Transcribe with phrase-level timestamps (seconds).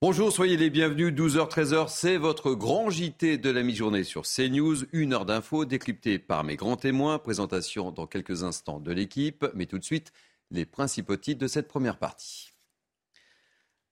[0.00, 1.12] Bonjour, soyez les bienvenus.
[1.12, 4.84] 12h, 13h, c'est votre grand JT de la mi-journée sur CNews.
[4.92, 7.18] Une heure d'infos décryptée par mes grands témoins.
[7.18, 9.44] Présentation dans quelques instants de l'équipe.
[9.56, 10.12] Mais tout de suite,
[10.52, 12.52] les principaux titres de cette première partie.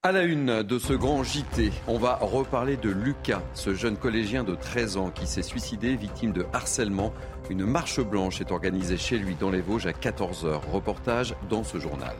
[0.04, 4.44] À la une de ce grand JT, on va reparler de Lucas, ce jeune collégien
[4.44, 7.12] de 13 ans qui s'est suicidé victime de harcèlement.
[7.50, 10.70] Une marche blanche est organisée chez lui dans les Vosges à 14h.
[10.70, 12.14] Reportage dans ce journal.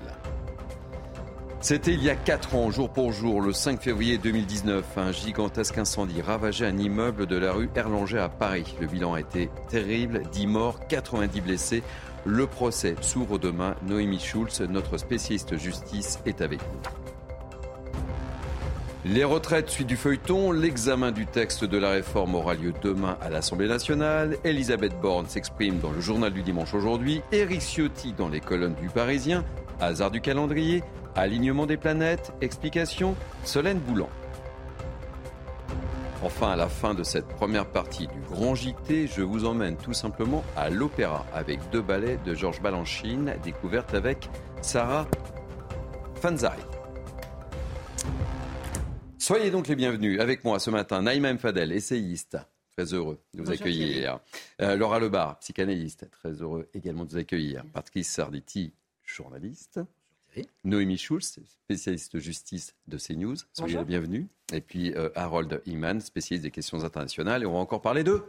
[1.68, 4.84] C'était il y a 4 ans, jour pour jour, le 5 février 2019.
[4.98, 8.76] Un gigantesque incendie ravageait un immeuble de la rue Erlanger à Paris.
[8.80, 11.82] Le bilan a été terrible 10 morts, 90 blessés.
[12.24, 13.74] Le procès s'ouvre demain.
[13.84, 19.12] Noémie Schulz, notre spécialiste justice, est avec nous.
[19.12, 20.52] Les retraites suite du feuilleton.
[20.52, 24.36] L'examen du texte de la réforme aura lieu demain à l'Assemblée nationale.
[24.44, 27.22] Elisabeth Borne s'exprime dans le journal du dimanche aujourd'hui.
[27.32, 29.44] Éric Ciotti dans les colonnes du Parisien.
[29.80, 30.82] Hasard du calendrier.
[31.14, 34.08] Alignement des planètes, explication, Solène Boulan.
[36.22, 39.92] Enfin, à la fin de cette première partie du Grand JT, je vous emmène tout
[39.92, 44.28] simplement à l'opéra avec deux ballets de Georges Balanchine, découverte avec
[44.60, 45.06] Sarah
[46.16, 46.60] Fanzari.
[49.18, 52.38] Soyez donc les bienvenus avec moi ce matin, Naïma Mfadel, essayiste.
[52.76, 54.20] Très heureux de vous accueillir.
[54.60, 56.10] Euh, Laura Lebar, psychanalyste.
[56.10, 57.64] Très heureux également de vous accueillir.
[57.72, 58.72] Patrice Sarditi,
[59.06, 59.80] journaliste.
[60.64, 63.36] Noémie Schulz, spécialiste justice de CNews.
[63.54, 64.28] Soyez la bienvenue.
[64.52, 67.42] Et puis euh, Harold Iman, spécialiste des questions internationales.
[67.42, 68.22] Et on va encore parler de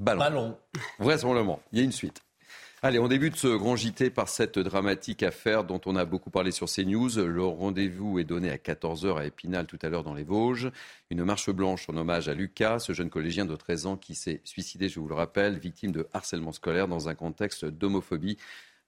[0.00, 0.20] ballon.
[0.20, 0.58] Ballon.
[0.98, 1.60] Vraisemblablement.
[1.72, 2.22] Il y a une suite.
[2.80, 6.52] Allez, on débute ce grand JT par cette dramatique affaire dont on a beaucoup parlé
[6.52, 7.10] sur CNews.
[7.16, 10.70] Le rendez-vous est donné à 14h à Épinal tout à l'heure dans les Vosges.
[11.10, 14.40] Une marche blanche en hommage à Lucas, ce jeune collégien de 13 ans qui s'est
[14.44, 18.38] suicidé, je vous le rappelle, victime de harcèlement scolaire dans un contexte d'homophobie.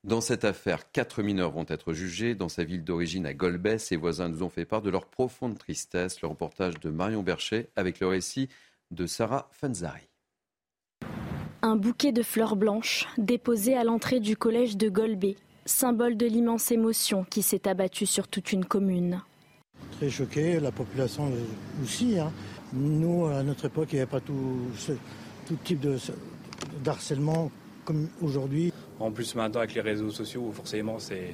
[0.02, 2.34] Dans cette affaire, quatre mineurs vont être jugés.
[2.34, 5.58] Dans sa ville d'origine à Golbet, ses voisins nous ont fait part de leur profonde
[5.58, 6.22] tristesse.
[6.22, 8.48] Le reportage de Marion Bercher avec le récit
[8.90, 10.08] de Sarah Fanzari.
[11.60, 16.72] Un bouquet de fleurs blanches déposé à l'entrée du collège de Golbet, symbole de l'immense
[16.72, 19.20] émotion qui s'est abattue sur toute une commune.
[19.98, 21.30] Très choqué, la population
[21.82, 22.18] aussi.
[22.18, 22.32] Hein.
[22.72, 24.62] Nous, à notre époque, il n'y avait pas tout,
[25.46, 25.98] tout type de,
[26.82, 27.50] d'harcèlement
[27.84, 28.72] comme aujourd'hui.
[29.00, 31.32] En plus, maintenant, avec les réseaux sociaux, forcément, c'est,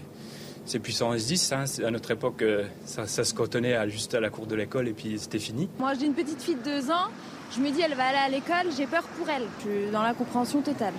[0.65, 1.53] c'est puissant S10.
[1.53, 1.85] Hein.
[1.85, 4.87] À notre époque, euh, ça, ça se cantonnait à, juste à la cour de l'école
[4.87, 5.69] et puis c'était fini.
[5.81, 7.09] Moi, j'ai une petite fille de deux ans.
[7.55, 9.43] Je me dis, elle va aller à l'école, j'ai peur pour elle.
[9.59, 10.95] Je suis dans la compréhension totale.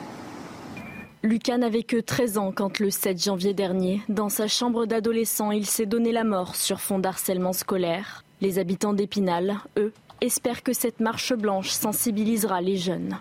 [1.24, 5.66] Lucas n'avait que 13 ans quand le 7 janvier dernier, dans sa chambre d'adolescent, il
[5.66, 8.24] s'est donné la mort sur fond d'harcèlement scolaire.
[8.42, 13.18] Les habitants d'Épinal, eux, espèrent que cette marche blanche sensibilisera les jeunes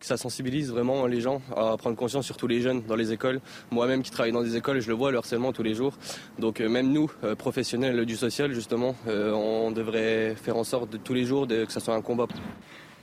[0.00, 3.40] que ça sensibilise vraiment les gens à prendre conscience, surtout les jeunes dans les écoles.
[3.70, 5.92] Moi-même qui travaille dans des écoles, je le vois, le harcèlement tous les jours.
[6.38, 10.90] Donc euh, même nous, euh, professionnels du social, justement, euh, on devrait faire en sorte
[10.90, 12.26] de tous les jours que ça soit un combat.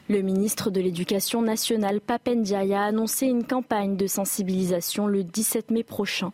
[0.09, 5.83] Le ministre de l'Éducation nationale, Papendiaï, a annoncé une campagne de sensibilisation le 17 mai
[5.83, 6.31] prochain,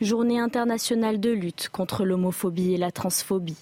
[0.00, 3.58] journée internationale de lutte contre l'homophobie et la transphobie.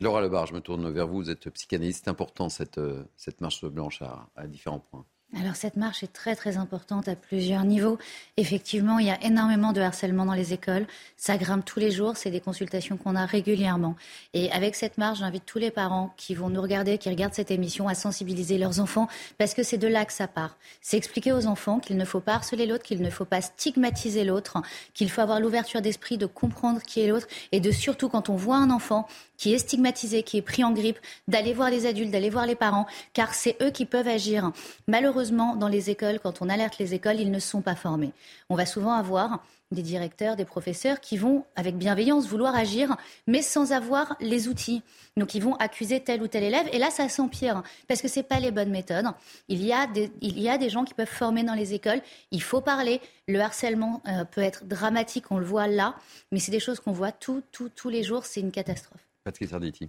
[0.00, 1.16] Laura Lebar, je me tourne vers vous.
[1.16, 2.02] Vous êtes psychanalyste.
[2.04, 2.80] C'est important cette,
[3.16, 5.04] cette marche blanche à différents points.
[5.36, 7.98] Alors cette marche est très très importante à plusieurs niveaux.
[8.36, 10.86] Effectivement, il y a énormément de harcèlement dans les écoles.
[11.16, 12.16] Ça grimpe tous les jours.
[12.16, 13.96] C'est des consultations qu'on a régulièrement.
[14.32, 17.50] Et avec cette marche, j'invite tous les parents qui vont nous regarder, qui regardent cette
[17.50, 20.56] émission, à sensibiliser leurs enfants parce que c'est de là que ça part.
[20.80, 24.22] C'est expliquer aux enfants qu'il ne faut pas harceler l'autre, qu'il ne faut pas stigmatiser
[24.22, 24.58] l'autre,
[24.92, 28.36] qu'il faut avoir l'ouverture d'esprit de comprendre qui est l'autre et de surtout quand on
[28.36, 30.98] voit un enfant qui est stigmatisé, qui est pris en grippe,
[31.28, 34.52] d'aller voir les adultes, d'aller voir les parents, car c'est eux qui peuvent agir.
[34.86, 38.12] Malheureusement, dans les écoles, quand on alerte les écoles, ils ne sont pas formés.
[38.48, 43.42] On va souvent avoir des directeurs, des professeurs qui vont, avec bienveillance, vouloir agir, mais
[43.42, 44.82] sans avoir les outils.
[45.16, 48.20] Donc, ils vont accuser tel ou tel élève, et là, ça s'empire, parce que ce
[48.20, 49.06] pas les bonnes méthodes.
[49.48, 52.00] Il y, a des, il y a des gens qui peuvent former dans les écoles,
[52.30, 53.00] il faut parler.
[53.26, 55.96] Le harcèlement euh, peut être dramatique, on le voit là,
[56.30, 57.42] mais c'est des choses qu'on voit tous
[57.88, 59.00] les jours, c'est une catastrophe.
[59.24, 59.88] Patrick Sarditi.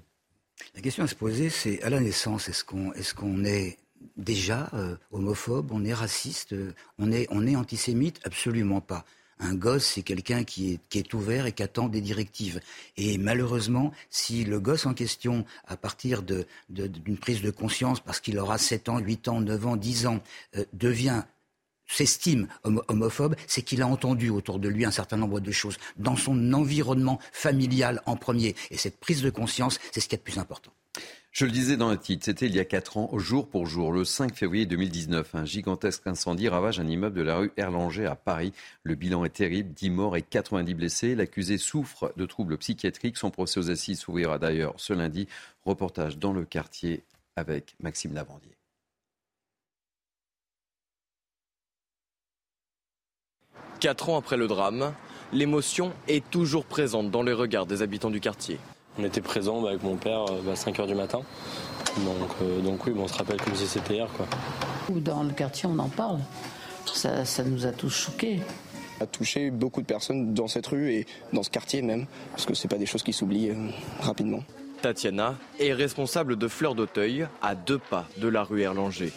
[0.74, 3.78] La question à se poser, c'est à la naissance, est-ce qu'on est, qu'on est
[4.18, 9.06] déjà euh, homophobe, on est raciste, euh, on est, on est antisémite Absolument pas.
[9.40, 12.62] Un gosse, c'est quelqu'un qui est, qui est ouvert et qui attend des directives.
[12.96, 18.22] Et malheureusement, si le gosse en question, à partir d'une de, prise de conscience, parce
[18.22, 20.22] qu'il aura 7 ans, 8 ans, 9 ans, 10 ans,
[20.56, 21.24] euh, devient
[21.88, 26.16] s'estime homophobe, c'est qu'il a entendu autour de lui un certain nombre de choses dans
[26.16, 28.56] son environnement familial en premier.
[28.72, 30.72] Et cette prise de conscience, c'est ce qui est le plus important.
[31.36, 33.92] Je le disais dans le titre, c'était il y a 4 ans, jour pour jour,
[33.92, 35.36] le 5 février 2019.
[35.36, 38.54] Un gigantesque incendie ravage un immeuble de la rue Erlanger à Paris.
[38.84, 41.14] Le bilan est terrible, 10 morts et 90 blessés.
[41.14, 43.18] L'accusé souffre de troubles psychiatriques.
[43.18, 45.28] Son procès aux assises s'ouvrira d'ailleurs ce lundi.
[45.66, 47.04] Reportage dans le quartier
[47.36, 48.56] avec Maxime Lavandier.
[53.82, 54.94] Quatre ans après le drame,
[55.34, 58.58] l'émotion est toujours présente dans les regards des habitants du quartier.
[58.98, 61.20] On était présents bah, avec mon père euh, à 5h du matin.
[61.98, 64.08] Donc, euh, donc oui, on se rappelle comme si c'était hier.
[64.16, 64.26] Quoi.
[64.90, 66.20] Dans le quartier, on en parle.
[66.86, 68.40] Ça, nous a tous choqués.
[68.98, 72.46] Ça a touché beaucoup de personnes dans cette rue et dans ce quartier même, parce
[72.46, 73.70] que ce pas des choses qui s'oublient euh,
[74.00, 74.44] rapidement.
[74.82, 79.12] Tatiana est responsable de Fleurs d'Auteuil, à deux pas de la rue Erlanger.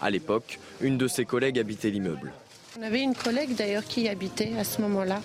[0.00, 2.32] À l'époque, une de ses collègues habitait l'immeuble.
[2.78, 5.20] On avait une collègue d'ailleurs qui y habitait à ce moment-là.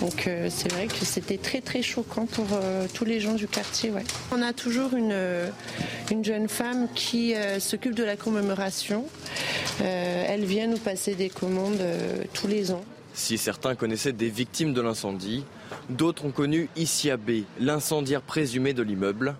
[0.00, 3.46] Donc euh, c'est vrai que c'était très très choquant pour euh, tous les gens du
[3.46, 3.92] quartier.
[4.32, 5.50] On a toujours une, euh,
[6.10, 9.04] une jeune femme qui s'occupe de la commémoration.
[9.80, 11.82] elle vient nous passer des commandes
[12.32, 12.82] tous les ans.
[13.14, 15.44] Si certains connaissaient des victimes de l'incendie,
[15.90, 19.34] d'autres ont connu Issia B, l'incendiaire présumé de l'immeuble.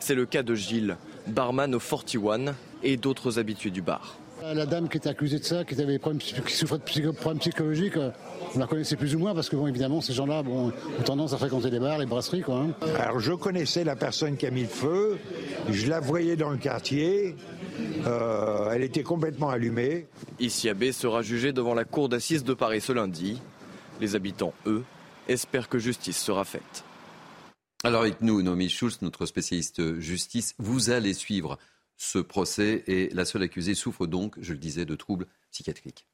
[0.00, 4.21] C'est le cas de Gilles, barman au 41 et d'autres habitués du bar.
[4.42, 8.10] La dame qui était accusée de ça, qui, avait qui souffrait de problèmes psychologiques, euh,
[8.56, 11.32] on la connaissait plus ou moins parce que, bon, évidemment, ces gens-là bon, ont tendance
[11.32, 12.42] à fréquenter les bars, les brasseries.
[12.42, 12.74] Quoi, hein.
[12.98, 15.18] Alors, je connaissais la personne qui a mis le feu,
[15.70, 17.36] je la voyais dans le quartier,
[18.04, 20.08] euh, elle était complètement allumée.
[20.40, 23.40] Ici Abbé sera jugé devant la cour d'assises de Paris ce lundi.
[24.00, 24.82] Les habitants, eux,
[25.28, 26.84] espèrent que justice sera faite.
[27.84, 31.58] Alors avec nous, Noémie Schulz, notre spécialiste justice, vous allez suivre
[32.02, 35.28] ce procès et la seule accusée souffre donc, je le disais, de troubles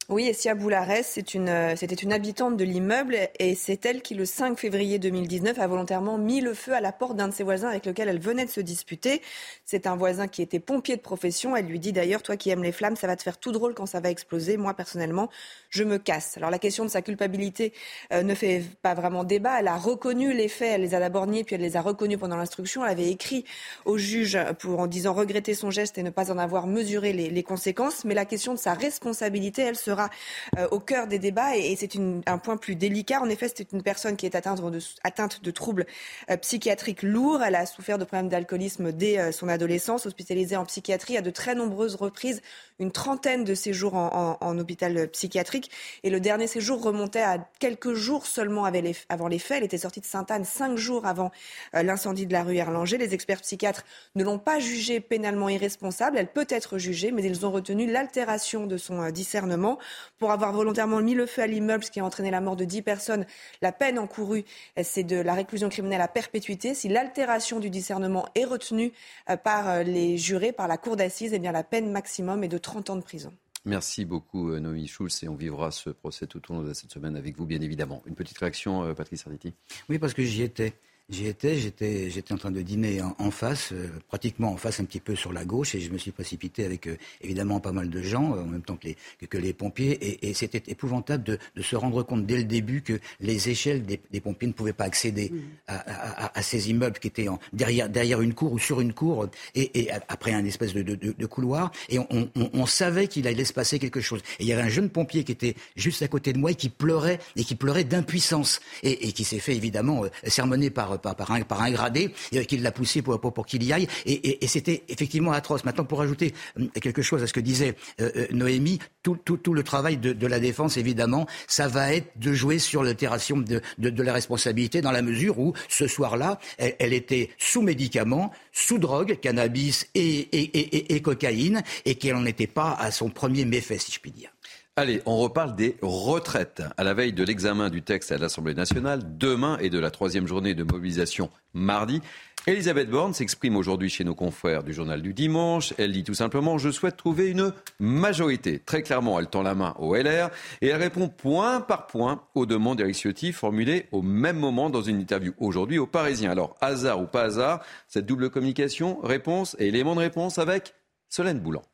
[0.09, 4.59] Oui, Essia Boularès, euh, c'était une, habitante de l'immeuble et c'est elle qui, le 5
[4.59, 7.85] février 2019, a volontairement mis le feu à la porte d'un de ses voisins avec
[7.85, 9.21] lequel elle venait de se disputer.
[9.67, 11.55] C'est un voisin qui était pompier de profession.
[11.55, 13.75] Elle lui dit d'ailleurs, toi qui aimes les flammes, ça va te faire tout drôle
[13.75, 14.57] quand ça va exploser.
[14.57, 15.29] Moi, personnellement,
[15.69, 16.39] je me casse.
[16.39, 17.75] Alors la question de sa culpabilité
[18.13, 19.61] euh, ne fait pas vraiment débat.
[19.61, 22.19] Elle a reconnu les faits, elle les a d'abord niés, puis elle les a reconnus
[22.19, 22.83] pendant l'instruction.
[22.83, 23.45] Elle avait écrit
[23.85, 27.29] au juge pour, en disant regretter son geste et ne pas en avoir mesuré les,
[27.29, 28.07] les conséquences.
[28.07, 29.28] Mais la question de sa responsabilité,
[29.59, 30.11] elle sera
[30.57, 31.91] euh, au cœur des débats et, c'est
[32.27, 33.21] un point plus délicat.
[33.21, 35.87] En effet, c'est une personne qui est atteinte de, troubles
[36.31, 37.43] euh, psychiatriques lourds.
[37.43, 41.31] Elle a souffert de problèmes d'alcoolisme dès euh, son adolescence, hospitalisée en psychiatrie à de
[41.31, 42.43] très nombreuses reprises,
[42.79, 45.71] une trentaine de séjours en, hôpital psychiatrique.
[46.03, 49.59] Et le dernier séjour remontait à quelques jours seulement avant les faits.
[49.59, 51.31] Elle était sortie de Sainte-Anne cinq jours avant
[51.73, 52.99] l'incendie de la rue Erlanger.
[52.99, 53.85] Les experts psychiatres
[54.15, 56.19] ne l'ont pas jugée pénalement irresponsable.
[56.19, 59.79] Elle peut être jugée, mais ils ont retenu l'altération de son discernement
[60.19, 62.65] pour avoir volontairement mis le feu à l'immeuble, ce qui a entraîné la mort de
[62.65, 63.27] 10 personnes.
[63.63, 64.45] La peine encourue,
[64.83, 66.75] c'est de la réclusion criminelle à perpétuité.
[66.75, 68.93] Si l'altération du discernement est retenue
[69.29, 72.49] euh, par euh, les jurés, par la cour d'assises, eh bien la peine maximum est
[72.49, 73.33] de 30 ans de prison.
[73.65, 76.93] Merci beaucoup, euh, Noémie Schulz, et on vivra ce procès tout au long de cette
[76.93, 78.03] semaine avec vous, bien évidemment.
[78.07, 79.53] Une petite réaction, Patrice Arditi?
[79.89, 80.75] Oui, parce que j'y étais.
[81.11, 84.85] J'y étais, j'étais, j'étais en train de dîner en, face, euh, pratiquement en face, un
[84.85, 87.89] petit peu sur la gauche, et je me suis précipité avec euh, évidemment pas mal
[87.89, 91.25] de gens, euh, en même temps que les, que, les pompiers, et, et c'était épouvantable
[91.25, 94.53] de, de, se rendre compte dès le début que les échelles des, des pompiers ne
[94.53, 95.39] pouvaient pas accéder mmh.
[95.69, 98.93] à, à, à, ces immeubles qui étaient en, derrière, derrière une cour ou sur une
[98.93, 103.09] cour, et, et après un espèce de, de, de couloir, et on, on, on savait
[103.09, 104.21] qu'il allait se passer quelque chose.
[104.41, 106.55] Et il y avait un jeune pompier qui était juste à côté de moi et
[106.55, 111.31] qui pleurait, et qui pleurait d'impuissance, et, et qui s'est fait évidemment sermonner par par,
[111.31, 113.89] un, par un gradé, et qu'il l'a poussé pour, pour, qu'il y aille.
[114.07, 115.65] Et, c'était effectivement atroce.
[115.65, 119.37] Maintenant, pour ajouter euh, quelque chose à ce que disait euh, euh, Noémie, tout, tout,
[119.37, 123.61] tout, le travail de, la défense, évidemment, ça va être de jouer sur l'altération de,
[123.79, 129.19] de, la responsabilité dans la mesure où, ce soir-là, elle, était sous médicaments, sous drogue,
[129.21, 133.79] cannabis et, et, et, et cocaïne, et qu'elle n'en était pas à son premier méfait,
[133.79, 134.31] si je puis dire.
[134.79, 136.63] Allez, on reparle des retraites.
[136.77, 140.29] À la veille de l'examen du texte à l'Assemblée nationale, demain et de la troisième
[140.29, 142.01] journée de mobilisation mardi,
[142.47, 145.75] Elisabeth Borne s'exprime aujourd'hui chez nos confrères du journal du dimanche.
[145.79, 148.61] Elle dit tout simplement Je souhaite trouver une majorité.
[148.61, 150.31] Très clairement, elle tend la main au LR
[150.63, 154.83] et elle répond point par point aux demandes d'Eric Ciotti formulées au même moment dans
[154.83, 156.31] une interview aujourd'hui aux Parisiens.
[156.31, 160.75] Alors, hasard ou pas hasard, cette double communication, réponse et élément de réponse avec
[161.09, 161.65] Solène Boulan.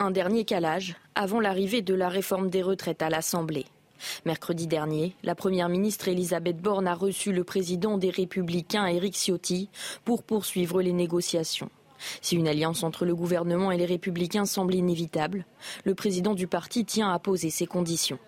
[0.00, 3.66] Un dernier calage avant l'arrivée de la réforme des retraites à l'Assemblée.
[4.24, 9.68] Mercredi dernier, la première ministre Elisabeth Borne a reçu le président des Républicains Éric Ciotti
[10.04, 11.70] pour poursuivre les négociations.
[12.20, 15.46] Si une alliance entre le gouvernement et les Républicains semble inévitable,
[15.84, 18.18] le président du parti tient à poser ses conditions.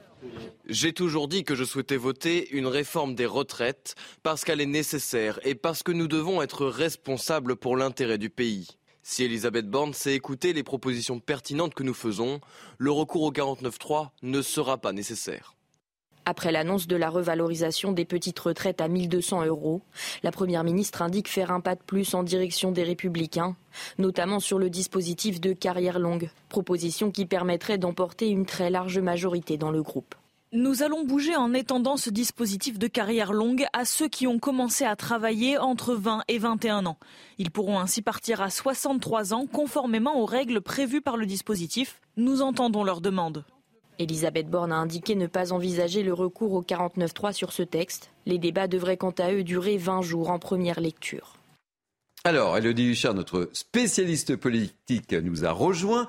[0.67, 5.41] J'ai toujours dit que je souhaitais voter une réforme des retraites parce qu'elle est nécessaire
[5.45, 8.69] et parce que nous devons être responsables pour l'intérêt du pays.
[9.09, 12.41] Si Elisabeth Borne sait écouter les propositions pertinentes que nous faisons,
[12.77, 15.55] le recours au 49.3 ne sera pas nécessaire.
[16.25, 19.81] Après l'annonce de la revalorisation des petites retraites à 1200 euros,
[20.25, 23.55] la Première ministre indique faire un pas de plus en direction des républicains,
[23.97, 29.57] notamment sur le dispositif de carrière longue, proposition qui permettrait d'emporter une très large majorité
[29.57, 30.17] dans le groupe.
[30.57, 34.87] Nous allons bouger en étendant ce dispositif de carrière longue à ceux qui ont commencé
[34.87, 36.97] à travailler entre 20 et 21 ans.
[37.37, 42.01] Ils pourront ainsi partir à 63 ans conformément aux règles prévues par le dispositif.
[42.17, 43.45] Nous entendons leurs demandes.
[43.99, 48.11] Elisabeth Borne a indiqué ne pas envisager le recours au 49.3 sur ce texte.
[48.25, 51.37] Les débats devraient quant à eux durer 20 jours en première lecture.
[52.25, 56.07] Alors, Elodie Huchard, notre spécialiste politique, nous a rejoint.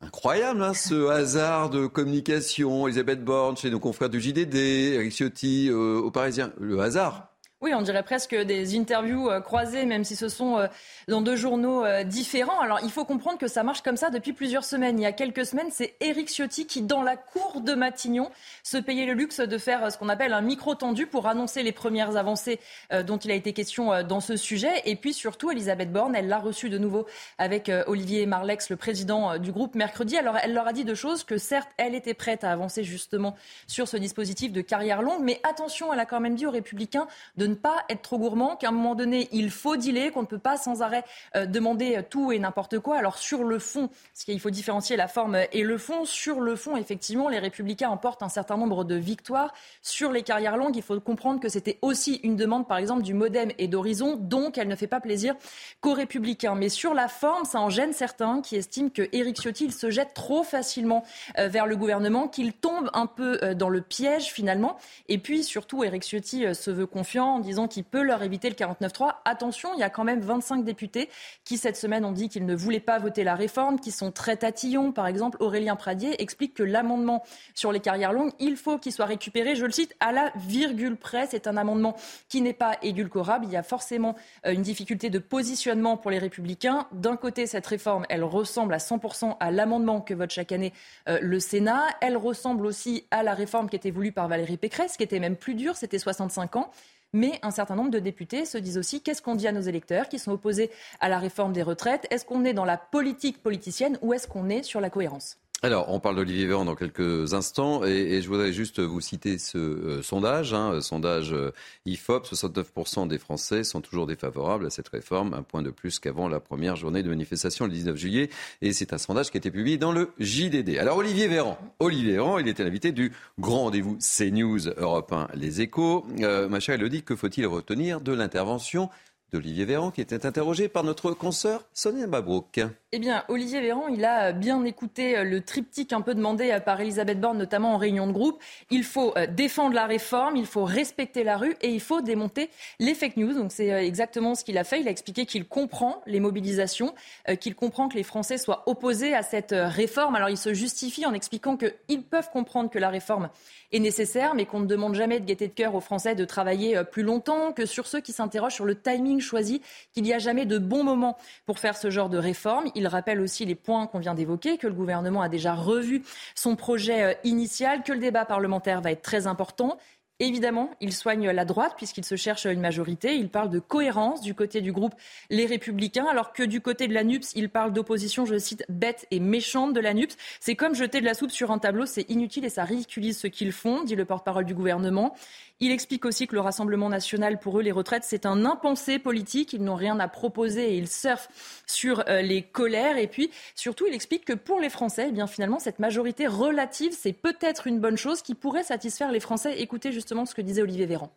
[0.00, 2.86] Incroyable, hein, ce hasard de communication.
[2.86, 6.52] Elisabeth Borne chez nos confrères du JDD, Eric Ciotti euh, au Parisien.
[6.58, 10.68] Le hasard oui, on dirait presque des interviews euh, croisées, même si ce sont euh,
[11.08, 12.60] dans deux journaux euh, différents.
[12.60, 14.96] Alors, il faut comprendre que ça marche comme ça depuis plusieurs semaines.
[14.96, 18.30] Il y a quelques semaines, c'est Éric Ciotti qui, dans la cour de Matignon,
[18.62, 21.72] se payait le luxe de faire ce qu'on appelle un micro tendu pour annoncer les
[21.72, 22.60] premières avancées
[23.06, 24.82] dont il a été question dans ce sujet.
[24.84, 27.06] Et puis surtout, Elisabeth Borne, elle l'a reçu de nouveau
[27.38, 30.16] avec Olivier Marlex, le président du groupe, mercredi.
[30.16, 33.34] Alors, elle leur a dit deux choses, que certes, elle était prête à avancer justement
[33.66, 37.08] sur ce dispositif de carrière longue, mais attention, elle a quand même dit aux Républicains
[37.36, 40.26] de ne pas être trop gourmand, qu'à un moment donné, il faut dealer, qu'on ne
[40.26, 41.04] peut pas sans arrêt
[41.36, 42.96] euh, demander tout et n'importe quoi.
[42.96, 46.56] Alors sur le fond, parce qu'il faut différencier la forme et le fond, sur le
[46.56, 49.52] fond, effectivement, les républicains emportent un certain nombre de victoires.
[49.82, 53.14] Sur les carrières longues, il faut comprendre que c'était aussi une demande, par exemple, du
[53.14, 55.34] Modem et d'Horizon, donc elle ne fait pas plaisir
[55.80, 56.54] qu'aux républicains.
[56.54, 60.14] Mais sur la forme, ça en gêne certains qui estiment que Éric Ciotti se jette
[60.14, 61.04] trop facilement
[61.38, 64.76] euh, vers le gouvernement, qu'il tombe un peu euh, dans le piège finalement.
[65.08, 69.16] Et puis surtout, Éric Ciotti se veut confiant disant qu'il peut leur éviter le 49-3.
[69.24, 71.08] Attention, il y a quand même 25 députés
[71.44, 74.36] qui, cette semaine, ont dit qu'ils ne voulaient pas voter la réforme, qui sont très
[74.36, 74.92] tatillons.
[74.92, 79.06] Par exemple, Aurélien Pradier explique que l'amendement sur les carrières longues, il faut qu'il soit
[79.06, 81.26] récupéré, je le cite, à la virgule près.
[81.30, 81.96] C'est un amendement
[82.28, 83.46] qui n'est pas édulcorable.
[83.46, 84.14] Il y a forcément
[84.46, 86.86] euh, une difficulté de positionnement pour les républicains.
[86.92, 90.72] D'un côté, cette réforme, elle ressemble à 100% à l'amendement que vote chaque année
[91.08, 91.86] euh, le Sénat.
[92.00, 95.36] Elle ressemble aussi à la réforme qui était voulue par Valérie Pécresse, qui était même
[95.36, 96.70] plus dure, c'était 65 ans.
[97.12, 100.08] Mais un certain nombre de députés se disent aussi qu'est-ce qu'on dit à nos électeurs
[100.08, 102.06] qui sont opposés à la réforme des retraites?
[102.10, 105.38] Est-ce qu'on est dans la politique politicienne ou est-ce qu'on est sur la cohérence?
[105.60, 109.58] Alors, on parle d'Olivier Véran dans quelques instants, et, je voudrais juste vous citer ce
[109.58, 111.50] euh, sondage, hein, euh, sondage euh,
[111.84, 116.28] IFOP, 69% des Français sont toujours défavorables à cette réforme, un point de plus qu'avant
[116.28, 118.30] la première journée de manifestation le 19 juillet,
[118.62, 120.78] et c'est un sondage qui a été publié dans le JDD.
[120.78, 123.10] Alors, Olivier Véran, Olivier Véran, il était l'invité du
[123.40, 126.06] grand rendez-vous CNews Europe 1 Les Échos.
[126.20, 128.90] ma chère Elodie, que faut-il retenir de l'intervention
[129.32, 132.60] d'Olivier Véran, qui était interrogé par notre consoeur Sonia Babrouk.
[132.90, 136.58] Eh bien, Olivier Véran, il a bien écouté euh, le triptyque un peu demandé euh,
[136.58, 138.42] par Elisabeth Borne, notamment en réunion de groupe.
[138.70, 142.48] Il faut euh, défendre la réforme, il faut respecter la rue et il faut démonter
[142.80, 143.46] les fake news.
[143.50, 144.80] C'est exactement ce qu'il a fait.
[144.80, 146.94] Il a expliqué qu'il comprend les mobilisations,
[147.40, 150.14] qu'il comprend que les Français soient opposés à cette réforme.
[150.16, 153.28] Alors, il se justifie en expliquant qu'ils peuvent comprendre que la réforme
[153.70, 156.82] est nécessaire, mais qu'on ne demande jamais de gaieté de cœur aux Français de travailler
[156.90, 159.60] plus longtemps, que sur ceux qui s'interrogent sur le timing choisi,
[159.92, 162.70] qu'il n'y a jamais de bon moment pour faire ce genre de réforme.
[162.78, 166.02] Il rappelle aussi les points qu'on vient d'évoquer, que le gouvernement a déjà revu
[166.34, 169.78] son projet euh, initial, que le débat parlementaire va être très important.
[170.20, 173.14] Évidemment, il soigne la droite puisqu'il se cherche une majorité.
[173.14, 174.94] Il parle de cohérence du côté du groupe
[175.30, 179.06] Les Républicains, alors que du côté de la NUPS, il parle d'opposition, je cite, bête
[179.12, 180.16] et méchante de la NUPS.
[180.40, 183.28] C'est comme jeter de la soupe sur un tableau, c'est inutile et ça ridiculise ce
[183.28, 185.14] qu'ils font, dit le porte-parole du gouvernement.
[185.60, 189.52] Il explique aussi que le Rassemblement national, pour eux, les retraites, c'est un impensé politique.
[189.52, 191.28] Ils n'ont rien à proposer et ils surfent
[191.66, 192.96] sur euh, les colères.
[192.96, 196.92] Et puis, surtout, il explique que pour les Français, eh bien, finalement, cette majorité relative,
[196.96, 199.60] c'est peut-être une bonne chose qui pourrait satisfaire les Français.
[199.60, 201.10] Écoutez justement ce que disait Olivier Véran.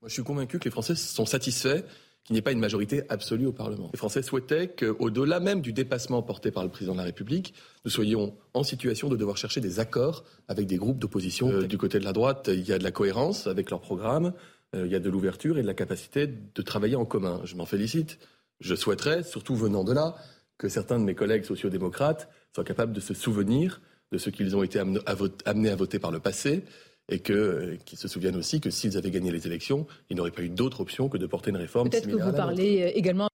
[0.00, 1.84] Moi, je suis convaincu que les Français sont satisfaits
[2.30, 3.90] qu'il n'y ait pas une majorité absolue au Parlement.
[3.92, 7.90] Les Français souhaitaient qu'au-delà même du dépassement porté par le président de la République, nous
[7.90, 11.50] soyons en situation de devoir chercher des accords avec des groupes d'opposition.
[11.50, 14.32] Euh, du côté de la droite, il y a de la cohérence avec leur programme,
[14.76, 17.40] euh, il y a de l'ouverture et de la capacité de travailler en commun.
[17.42, 18.20] Je m'en félicite.
[18.60, 20.14] Je souhaiterais, surtout venant de là,
[20.56, 23.80] que certains de mes collègues sociodémocrates soient capables de se souvenir
[24.12, 26.62] de ce qu'ils ont été amenés à voter par le passé
[27.10, 30.42] et que qu'ils se souviennent aussi que s'ils avaient gagné les élections, ils n'auraient pas
[30.42, 31.90] eu d'autre option que de porter une réforme.
[31.90, 33.29] Peut-être que vous parlez également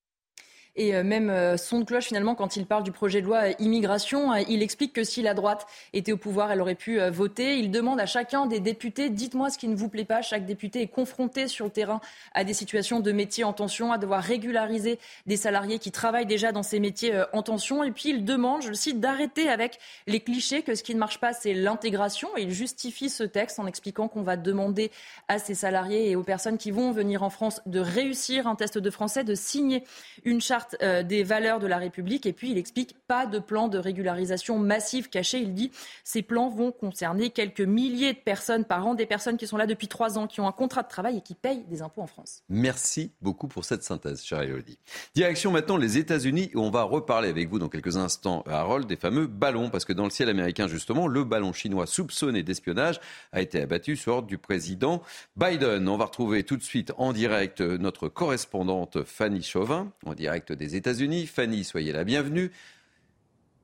[0.77, 3.49] et euh, même euh, son de cloche, finalement, quand il parle du projet de loi
[3.49, 7.59] euh, immigration, il explique que si la droite était au pouvoir, elle aurait pu voter.
[7.59, 10.23] Il demande à chacun des députés, dites-moi ce qui ne vous plaît pas.
[10.23, 12.01] Chaque député est confronté sur le terrain
[12.35, 16.53] à des situations de métiers en tension, à devoir régulariser des salariés qui travaillent déjà
[16.53, 17.83] dans ces métiers en tension.
[17.83, 21.01] Et puis il demande, je le cite, d'arrêter avec les clichés que ce qui ne
[21.01, 22.29] marche pas, c'est l'intégration.
[22.37, 24.91] Il justifie ce texte en expliquant qu'on va demander
[25.29, 28.79] à ces salariés et aux personnes qui vont venir en France de réussir un test
[28.79, 29.85] de français, de signer
[30.25, 32.27] une charte euh, des valeurs de la République.
[32.27, 35.39] Et puis, il explique pas de plan de régularisation massif caché.
[35.39, 35.71] Il dit
[36.05, 39.67] ces plans vont concerner quelques milliers de personnes par an, des personnes qui sont là
[39.67, 42.07] depuis trois ans, qui ont un contrat de travail et qui payent des impôts en
[42.07, 42.43] France.
[42.49, 44.79] Merci beaucoup pour cette synthèse, chère Elodie.
[45.15, 48.97] Direction maintenant les États-Unis, où on va reparler avec vous dans quelques instants, Harold, des
[48.97, 53.01] fameux ballons, parce que dans le ciel américain, justement, le ballon chinois soupçonné d'espionnage
[53.33, 55.03] a été abattu sur ordre du président
[55.37, 55.89] Biden.
[55.89, 60.77] On va retrouver tout de suite en direct notre correspondante Fanny Chauvin, en direct des
[60.77, 61.27] États-Unis.
[61.27, 62.51] Fanny, soyez la bienvenue.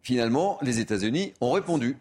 [0.03, 1.97] Finalement, les États-Unis ont répondu.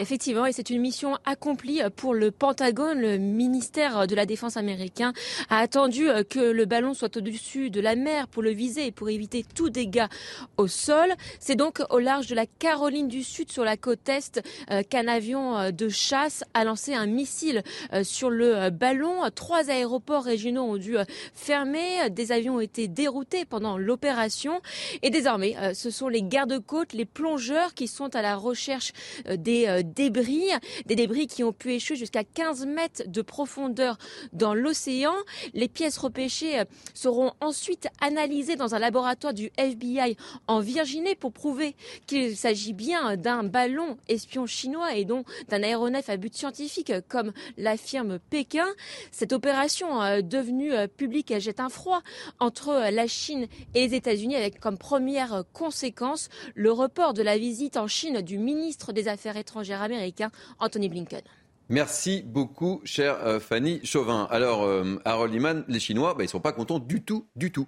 [0.00, 3.00] Effectivement, et c'est une mission accomplie pour le Pentagone.
[3.00, 5.12] Le ministère de la Défense américain
[5.50, 9.08] a attendu que le ballon soit au-dessus de la mer pour le viser et pour
[9.08, 10.08] éviter tout dégât
[10.56, 11.14] au sol.
[11.38, 14.40] C'est donc au large de la Caroline du Sud, sur la côte est,
[14.72, 19.20] euh, qu'un avion euh, de chasse a lancé un missile euh, sur le ballon.
[19.32, 20.96] Trois aéroports régionaux ont dû
[21.34, 22.10] fermer.
[22.10, 24.60] Des avions ont été déroutés pendant l'opération.
[25.02, 28.92] Et désormais, ce sont les gardes-côtes, les plongeurs qui sont à la recherche
[29.28, 30.48] des débris,
[30.86, 33.98] des débris qui ont pu échouer jusqu'à 15 mètres de profondeur
[34.32, 35.14] dans l'océan.
[35.52, 36.64] Les pièces repêchées euh,
[36.94, 41.76] seront ensuite analysées dans un laboratoire du FBI en Virginie pour prouver
[42.06, 47.32] qu'il s'agit bien d'un ballon espion chinois et donc d'un aéronef à but scientifique comme
[47.56, 48.66] l'affirme Pékin.
[49.10, 52.02] Cette opération euh, devenue euh, publique jette un froid
[52.40, 57.76] entre la Chine et les États-Unis avec comme première conséquence le report de la visite
[57.76, 61.22] en Chine du ministre des Affaires étrangères américain Anthony Blinken.
[61.70, 64.28] Merci beaucoup, chère euh, Fanny Chauvin.
[64.30, 67.52] Alors, euh, Harold Liman, les Chinois, bah, ils ne sont pas contents du tout, du
[67.52, 67.66] tout.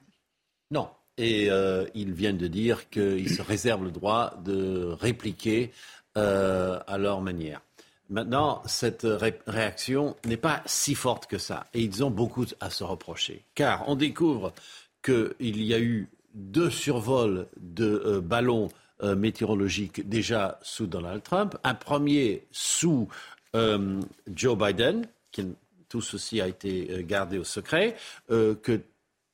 [0.71, 0.91] Non.
[1.17, 5.73] Et euh, ils viennent de dire qu'ils se réservent le droit de répliquer
[6.15, 7.61] à leur manière.
[8.09, 9.07] Maintenant, cette
[9.47, 11.67] réaction n'est pas si forte que ça.
[11.75, 13.45] Et ils ont beaucoup à se reprocher.
[13.55, 14.55] Car on découvre
[15.03, 18.69] qu'il y a eu deux survols de ballons
[19.03, 23.09] euh, météorologique déjà sous Donald Trump, un premier sous
[23.55, 24.01] euh,
[24.35, 25.47] Joe Biden, qui,
[25.89, 27.97] tout ceci a été euh, gardé au secret,
[28.29, 28.81] qu'il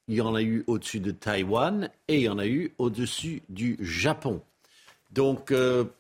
[0.09, 3.77] y en a eu au-dessus de Taïwan et il y en a eu au-dessus du
[3.81, 4.43] Japon.
[5.13, 5.53] Donc,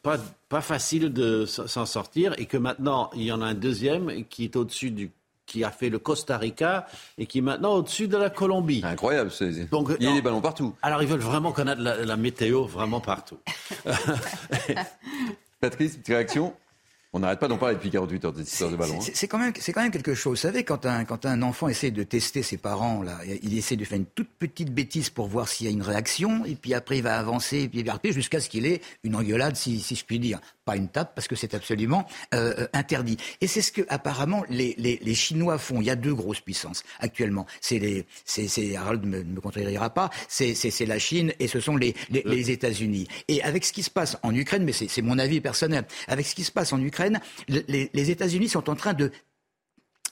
[0.02, 4.24] pas, pas facile de s'en sortir et que maintenant, il y en a un deuxième
[4.24, 5.12] qui est au-dessus du
[5.52, 6.86] qui a fait le Costa Rica
[7.18, 8.80] et qui est maintenant au-dessus de la Colombie.
[8.82, 9.30] Incroyable.
[9.70, 10.74] Donc, il y a des ballons partout.
[10.80, 13.38] Alors ils veulent vraiment connaître la, météo vraiment partout.
[15.60, 16.54] Patrice, petite réaction
[17.14, 18.98] on n'arrête pas d'en parler depuis 48 heures, des histoires de ballons.
[18.98, 19.10] Hein.
[19.12, 20.38] C'est quand, même, quand même quelque chose.
[20.38, 23.76] Vous savez, quand un, quand un enfant essaie de tester ses parents, là, il essaie
[23.76, 26.72] de faire une toute petite bêtise pour voir s'il y a une réaction, et puis
[26.72, 30.04] après il va avancer, et puis jusqu'à ce qu'il ait une engueulade, si, si je
[30.04, 33.16] puis dire pas une tape, parce que c'est absolument euh, euh, interdit.
[33.40, 35.80] Et c'est ce que apparemment les, les, les, Chinois font.
[35.80, 37.46] Il y a deux grosses puissances actuellement.
[37.60, 40.10] C'est les, c'est, Harold ne me, me pas.
[40.28, 43.08] C'est, c'est, la Chine et ce sont les, les, les États-Unis.
[43.26, 46.26] Et avec ce qui se passe en Ukraine, mais c'est, c'est mon avis personnel, avec
[46.26, 47.01] ce qui se passe en Ukraine,
[47.48, 49.10] les, les États-Unis sont en train de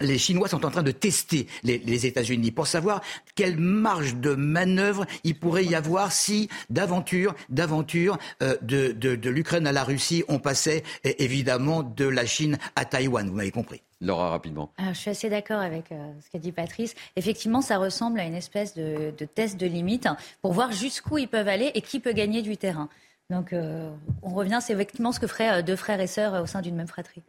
[0.00, 3.02] les Chinois sont en train de tester les, États-Unis pour savoir
[3.34, 9.66] quelle marge de manœuvre il pourrait y avoir si d'aventure, d'aventure euh, de, de, l'Ukraine
[9.66, 13.28] à la Russie, on passait évidemment de la Chine à Taïwan.
[13.28, 13.82] Vous m'avez compris.
[14.00, 14.72] Laura, rapidement.
[14.78, 16.94] je suis assez d'accord avec euh, ce qu'a dit Patrice.
[17.16, 20.08] Effectivement, ça ressemble à une espèce de, test de limite
[20.40, 22.88] pour voir jusqu'où ils peuvent aller et qui peut gagner du terrain.
[23.30, 23.90] Donc, euh,
[24.22, 26.88] on revient, c'est effectivement ce que feraient deux frères et sœurs au sein d'une même
[26.88, 27.22] fratrie.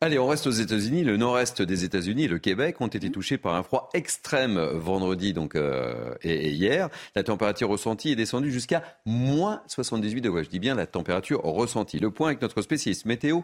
[0.00, 1.04] Allez, on reste aux États-Unis.
[1.04, 5.32] Le nord-est des États-Unis et le Québec ont été touchés par un froid extrême vendredi
[5.32, 6.88] donc, euh, et, hier.
[7.14, 10.42] La température ressentie est descendue jusqu'à moins 78 degrés.
[10.42, 12.00] Je dis bien la température ressentie.
[12.00, 13.42] Le point avec notre spécialiste météo,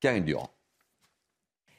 [0.00, 0.50] Karine Durand.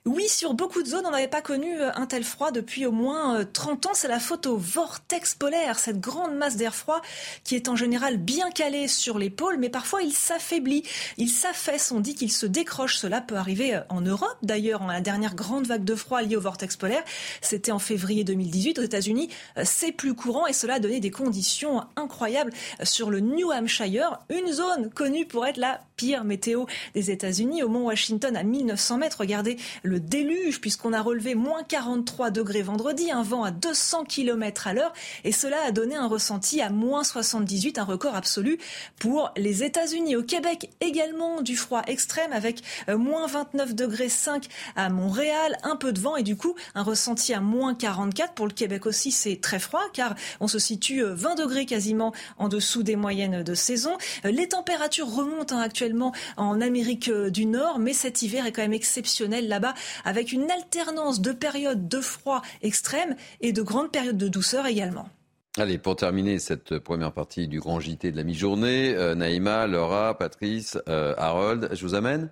[0.10, 2.92] Oui, sur beaucoup de zones, on n'avait pas connu euh, un tel froid depuis au
[2.92, 3.92] moins 30 euh, ans.
[3.94, 7.04] C'est la photo vortex polaire, cette grande masse d'air froid
[7.44, 10.82] qui est en général bien calée sur les pôles, mais parfois il s'affaiblit,
[11.18, 12.98] il s'affaisse, on dit qu'il se décroche.
[12.98, 16.42] Cela peut arriver euh, en Europe d'ailleurs, la dernière grande vague de froid liée au
[16.42, 17.04] vortex polaire,
[17.42, 19.30] c'était en février 2018 aux États-Unis.
[19.64, 24.52] C'est plus courant et cela a donné des conditions incroyables sur le New Hampshire, une
[24.52, 29.18] zone connue pour être la pire météo des États-Unis, au mont Washington à 1900 mètres.
[29.20, 34.68] Regardez le déluge puisqu'on a relevé moins 43 degrés vendredi, un vent à 200 km
[34.68, 38.58] à l'heure et cela a donné un ressenti à moins 78, un record absolu
[39.00, 40.16] pour les États-Unis.
[40.16, 45.76] Au Québec également du froid extrême avec euh, moins 29 degrés 5 à Montréal, un
[45.76, 48.34] peu de vent et du coup un ressenti à moins 44.
[48.34, 52.14] Pour le Québec aussi c'est très froid car on se situe 20 euh, degrés quasiment
[52.38, 53.98] en dessous des moyennes de saison.
[54.26, 58.62] Euh, les températures remontent hein, actuellement en Amérique du Nord mais cet hiver est quand
[58.62, 59.74] même exceptionnel là-bas
[60.06, 65.10] avec une alternance de périodes de froid extrême et de grandes périodes de douceur également.
[65.58, 70.18] Allez, pour terminer cette première partie du grand JT de la mi-journée, euh, Naïma, Laura,
[70.18, 72.30] Patrice, euh, Harold, je vous amène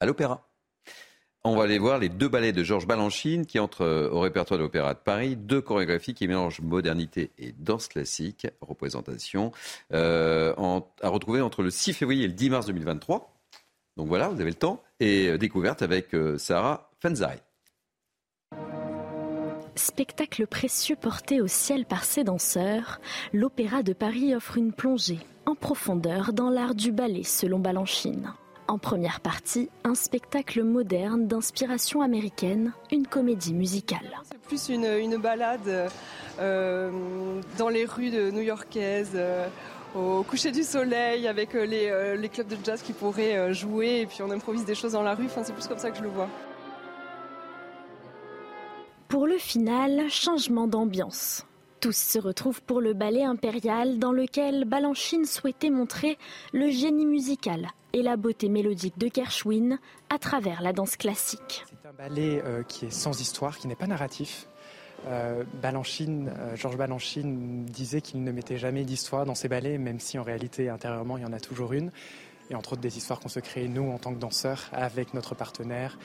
[0.00, 0.46] à l'opéra.
[1.44, 4.58] On va aller voir les deux ballets de Georges Balanchine qui entrent euh, au répertoire
[4.58, 9.50] de l'Opéra de Paris, deux chorégraphies qui mélangent modernité et danse classique, représentation,
[9.92, 13.34] à retrouver entre le 6 février et le 10 mars 2023.
[13.96, 14.82] Donc voilà, vous avez le temps.
[15.00, 17.38] Et euh, découverte avec euh, Sarah Fenzari.
[19.74, 22.98] Spectacle précieux porté au ciel par ses danseurs,
[23.34, 28.32] l'Opéra de Paris offre une plongée en profondeur dans l'art du ballet selon Balanchine.
[28.68, 34.18] En première partie, un spectacle moderne d'inspiration américaine, une comédie musicale.
[34.24, 35.90] C'est plus une, balade
[36.40, 39.16] euh, dans les rues de new-yorkaises
[39.96, 44.00] au coucher du soleil avec euh, euh, les, clubs de jazz qui pourraient euh, jouer
[44.00, 45.26] et puis on improvise des choses dans la rue.
[45.26, 46.28] Enfin, c'est plus comme ça que je le vois.
[49.08, 51.46] Pour le final, changement d'ambiance.
[51.80, 56.18] Tous se retrouvent pour le ballet impérial dans lequel Balanchine souhaitait montrer
[56.52, 59.78] le génie musical et la beauté mélodique de Gershwin
[60.10, 61.64] à travers la danse classique.
[61.68, 64.48] C'est un ballet qui est sans histoire, qui n'est pas narratif,
[65.06, 70.00] euh, Balanchine, euh, Georges Balanchine disait qu'il ne mettait jamais d'histoire dans ses ballets, même
[70.00, 71.90] si en réalité intérieurement il y en a toujours une.
[72.50, 75.34] Et entre autres des histoires qu'on se crée nous en tant que danseurs avec notre
[75.34, 75.98] partenaire.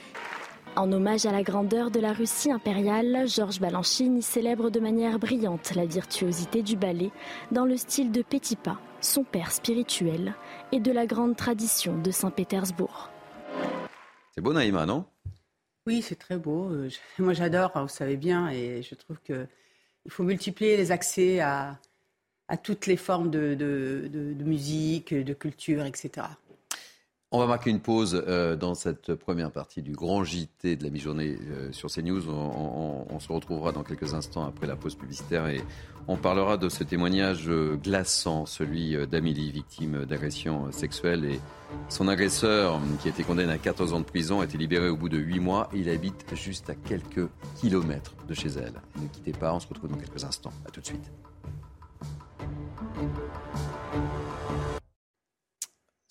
[0.75, 5.19] En hommage à la grandeur de la Russie impériale, Georges Balanchine y célèbre de manière
[5.19, 7.11] brillante la virtuosité du ballet
[7.51, 10.33] dans le style de Petipa, son père spirituel,
[10.71, 13.09] et de la grande tradition de Saint-Pétersbourg.
[14.33, 15.05] C'est beau Naïma, non?
[15.87, 16.69] Oui, c'est très beau.
[16.71, 16.89] Euh,
[17.19, 19.47] moi, j'adore, vous savez bien, et je trouve qu'il
[20.09, 21.79] faut multiplier les accès à,
[22.63, 26.27] toutes les formes de, de, musique, de culture, etc.
[27.33, 30.89] On va marquer une pause euh, dans cette première partie du grand JT de la
[30.89, 32.29] mi-journée euh, sur CNews.
[32.29, 35.61] On, on, se retrouvera dans quelques instants après la pause publicitaire et
[36.09, 41.23] on parlera de ce témoignage euh, glaçant, celui d'Amélie, victime d'agression sexuelle.
[41.23, 41.39] Et
[41.87, 44.97] son agresseur, qui a été condamné à 14 ans de prison, a été libéré au
[44.97, 45.69] bout de 8 mois.
[45.73, 47.29] Il habite juste à quelques
[47.61, 48.73] kilomètres de chez elle.
[49.01, 50.51] Ne quittez pas, on se retrouve dans quelques instants.
[50.67, 51.09] A tout de suite.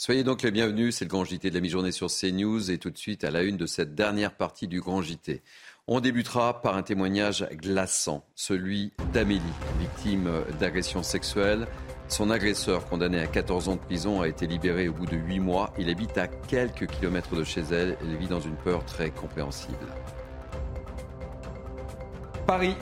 [0.02, 2.88] Soyez donc les bienvenus, c'est le Grand JT de la mi-journée sur CNews et tout
[2.88, 5.42] de suite à la une de cette dernière partie du Grand JT.
[5.88, 9.42] On débutera par un témoignage glaçant, celui d'Amélie,
[9.78, 11.66] victime d'agression sexuelle.
[12.08, 15.38] Son agresseur, condamné à 14 ans de prison, a été libéré au bout de 8
[15.38, 15.74] mois.
[15.78, 17.98] Il habite à quelques kilomètres de chez elle.
[18.00, 19.76] Elle vit dans une peur très compréhensible.
[22.46, 22.74] Paris.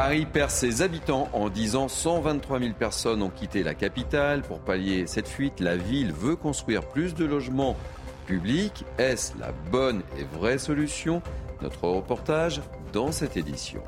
[0.00, 4.42] Paris perd ses habitants en disant 123 000 personnes ont quitté la capitale.
[4.42, 7.76] Pour pallier cette fuite, la ville veut construire plus de logements
[8.24, 8.84] publics.
[8.98, 11.20] Est-ce la bonne et vraie solution?
[11.62, 12.60] Notre reportage
[12.92, 13.82] dans cette édition.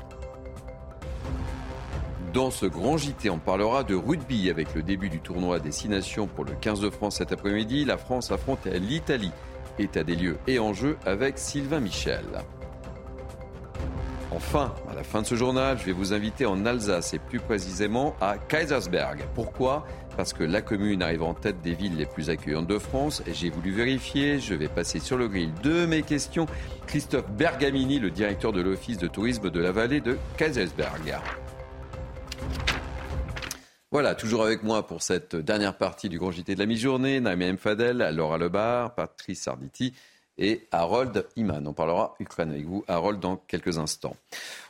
[2.33, 6.27] Dans ce grand JT, on parlera de rugby avec le début du tournoi des Nations
[6.27, 7.85] pour le 15 de France cet après-midi.
[7.85, 9.31] La France affronte l'Italie.
[9.79, 12.25] État des lieux et enjeux avec Sylvain Michel.
[14.33, 17.41] Enfin, à la fin de ce journal, je vais vous inviter en Alsace et plus
[17.41, 19.25] précisément à Kaisersberg.
[19.35, 19.85] Pourquoi?
[20.15, 23.21] Parce que la commune arrive en tête des villes les plus accueillantes de France.
[23.27, 26.45] J'ai voulu vérifier, je vais passer sur le grill de mes questions.
[26.87, 31.17] Christophe Bergamini, le directeur de l'Office de tourisme de la vallée de Kaisersberg.
[33.91, 37.19] Voilà, toujours avec moi pour cette dernière partie du Grand JT de la mi-journée.
[37.19, 39.93] Naïma Mfadel, Laura Lebar, Patrice Sarditi
[40.41, 41.65] et Harold Iman.
[41.67, 44.15] On parlera Ukraine avec vous, Harold, dans quelques instants.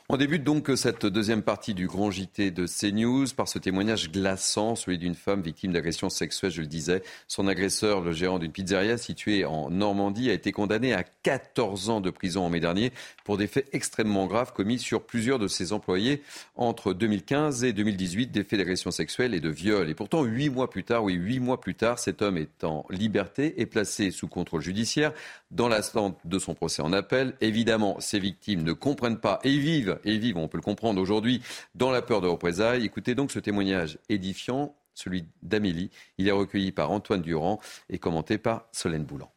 [0.08, 4.74] On débute donc cette deuxième partie du grand JT de CNews par ce témoignage glaçant,
[4.74, 7.02] celui d'une femme victime d'agression sexuelle, je le disais.
[7.28, 12.00] Son agresseur, le gérant d'une pizzeria située en Normandie, a été condamné à 14 ans
[12.00, 12.92] de prison en mai dernier
[13.24, 16.22] pour des faits extrêmement graves commis sur plusieurs de ses employés
[16.56, 19.88] entre 2015 et 2018, des faits d'agression sexuelle et de viol.
[19.88, 22.84] Et pourtant, huit mois plus tard, oui, huit mois plus tard, cet homme est en
[22.90, 25.12] liberté et placé sous contrôle judiciaire
[25.52, 27.34] dans l'attente de son procès en appel.
[27.40, 31.42] Évidemment, ces victimes ne comprennent pas et vivent et vivent, on peut le comprendre aujourd'hui,
[31.74, 32.84] dans la peur de représailles.
[32.84, 35.90] Écoutez donc ce témoignage édifiant, celui d'Amélie.
[36.18, 39.30] Il est recueilli par Antoine Durand et commenté par Solène Boulan.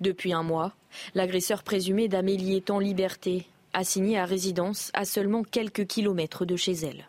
[0.00, 0.72] Depuis un mois,
[1.14, 6.72] l'agresseur présumé d'Amélie est en liberté, assigné à résidence à seulement quelques kilomètres de chez
[6.72, 7.06] elle.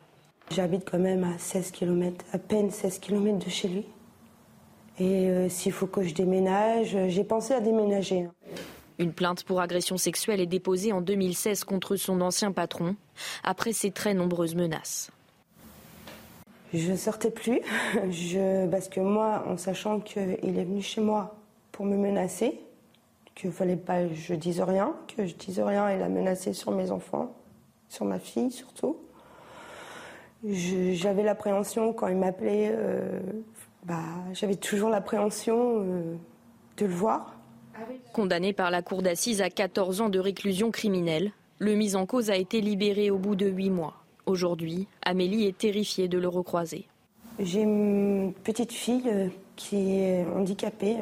[0.52, 3.86] J'habite quand même à 16 km, à peine 16 km de chez lui.
[4.99, 8.28] Et euh, s'il faut que je déménage, j'ai pensé à déménager.
[8.99, 12.95] Une plainte pour agression sexuelle est déposée en 2016 contre son ancien patron,
[13.43, 15.12] après ses très nombreuses menaces.
[16.73, 17.62] Je ne sortais plus,
[18.10, 20.21] je, parce que moi, en sachant qu'il
[20.60, 21.36] est venu chez moi
[21.71, 22.60] pour me menacer,
[23.36, 26.53] qu'il ne fallait pas que je dise rien, que je dise rien, il a menacé
[26.53, 27.36] sur mes enfants,
[27.89, 28.97] sur ma fille surtout.
[30.45, 33.19] J'avais l'appréhension quand il m'appelait, euh,
[33.86, 34.03] bah,
[34.34, 36.15] j'avais toujours l'appréhension euh,
[36.77, 37.38] de le voir.
[38.13, 42.29] Condamné par la cour d'assises à 14 ans de réclusion criminelle, le mis en cause
[42.29, 43.95] a été libéré au bout de 8 mois.
[44.25, 46.88] Aujourd'hui, Amélie est terrifiée de le recroiser.
[47.39, 50.97] J'ai une petite fille euh, qui est handicapée.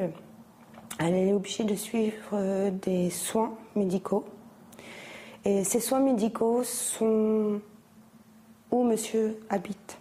[0.98, 4.24] Elle est obligée de suivre euh, des soins médicaux.
[5.44, 7.60] Et ces soins médicaux sont
[8.70, 9.98] où monsieur habite?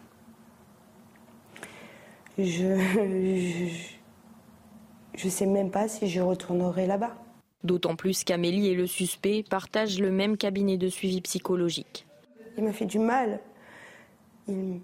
[2.38, 2.78] Je
[5.30, 7.16] sais même pas si je retournerai là-bas.
[7.64, 12.08] D'autant plus qu'Amélie et le suspect partagent le même cabinet de suivi psychologique.
[12.58, 13.40] Il m'a fait du mal.
[14.48, 14.80] Il,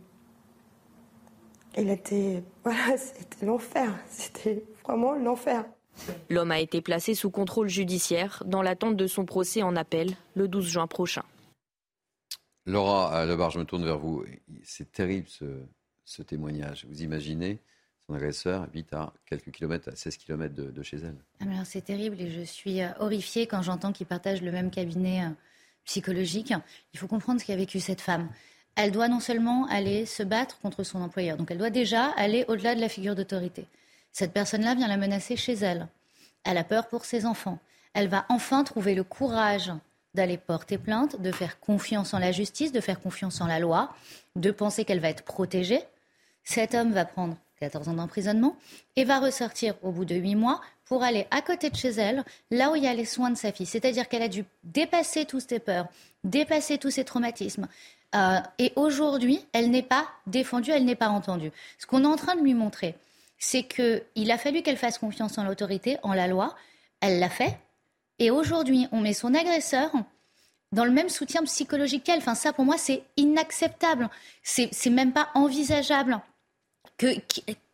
[1.78, 2.44] il était.
[2.64, 3.98] Voilà, c'était l'enfer.
[4.10, 5.66] C'était vraiment l'enfer.
[6.30, 10.48] L'homme a été placé sous contrôle judiciaire dans l'attente de son procès en appel le
[10.48, 11.24] 12 juin prochain.
[12.66, 14.24] Laura Lebar, je me tourne vers vous.
[14.64, 15.46] C'est terrible ce,
[16.04, 16.86] ce témoignage.
[16.90, 17.60] Vous imaginez
[18.08, 21.18] son agresseur habite à quelques kilomètres, à 16 kilomètres de, chez elle.
[21.42, 25.26] Ah, c'est terrible et je suis euh, horrifiée quand j'entends qu'ils partagent le même cabinet
[25.26, 25.30] euh,
[25.84, 26.54] psychologique.
[26.94, 28.30] Il faut comprendre ce qu'a vécu cette femme.
[28.76, 32.46] Elle doit non seulement aller se battre contre son employeur, donc elle doit déjà aller
[32.48, 33.66] au-delà de la figure d'autorité.
[34.12, 35.88] Cette personne-là vient la menacer chez elle.
[36.44, 37.60] Elle a peur pour ses enfants.
[37.94, 39.72] Elle va enfin trouver le courage
[40.14, 43.94] d'aller porter plainte, de faire confiance en la justice, de faire confiance en la loi,
[44.36, 45.82] de penser qu'elle va être protégée.
[46.44, 48.56] Cet homme va prendre 14 ans d'emprisonnement,
[48.96, 52.24] et va ressortir au bout de 8 mois pour aller à côté de chez elle,
[52.52, 53.66] là où il y a les soins de sa fille.
[53.66, 55.88] C'est-à-dire qu'elle a dû dépasser tous ses peurs,
[56.24, 57.68] dépasser tous ses traumatismes.
[58.16, 61.52] Euh, et aujourd'hui, elle n'est pas défendue, elle n'est pas entendue.
[61.78, 62.96] Ce qu'on est en train de lui montrer,
[63.38, 66.56] c'est qu'il a fallu qu'elle fasse confiance en l'autorité, en la loi.
[67.02, 67.58] Elle l'a fait.
[68.20, 69.92] Et aujourd'hui, on met son agresseur
[70.72, 72.20] dans le même soutien psychologique qu'elle.
[72.20, 74.10] Enfin, ça, pour moi, c'est inacceptable.
[74.42, 76.20] C'est même pas envisageable
[76.98, 77.24] que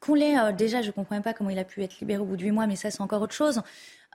[0.03, 2.25] qu'on l'ait euh, déjà, je ne comprends pas comment il a pu être libéré au
[2.25, 3.61] bout de huit mois, mais ça c'est encore autre chose.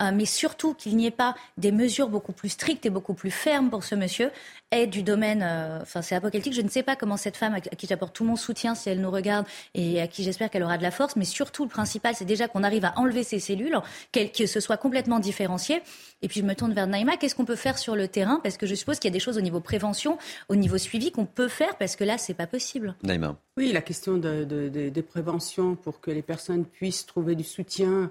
[0.01, 3.33] Euh, mais surtout qu'il n'y ait pas des mesures beaucoup plus strictes et beaucoup plus
[3.33, 4.31] fermes pour ce monsieur
[4.71, 6.55] est du domaine, euh, enfin c'est apocalyptique.
[6.55, 9.01] Je ne sais pas comment cette femme, à qui j'apporte tout mon soutien si elle
[9.01, 12.15] nous regarde et à qui j'espère qu'elle aura de la force, mais surtout le principal,
[12.15, 13.79] c'est déjà qu'on arrive à enlever ces cellules,
[14.13, 15.83] que ce soit complètement différencié.
[16.23, 18.41] Et puis je me tourne vers Naïma, qu'est-ce qu'on peut faire sur le terrain?
[18.43, 21.11] Parce que je suppose qu'il y a des choses au niveau prévention, au niveau suivi
[21.11, 22.95] qu'on peut faire, parce que là, c'est pas possible.
[23.03, 23.37] Naïma.
[23.57, 28.11] Oui, la question de, des préventions pour que les personnes puissent trouver du soutien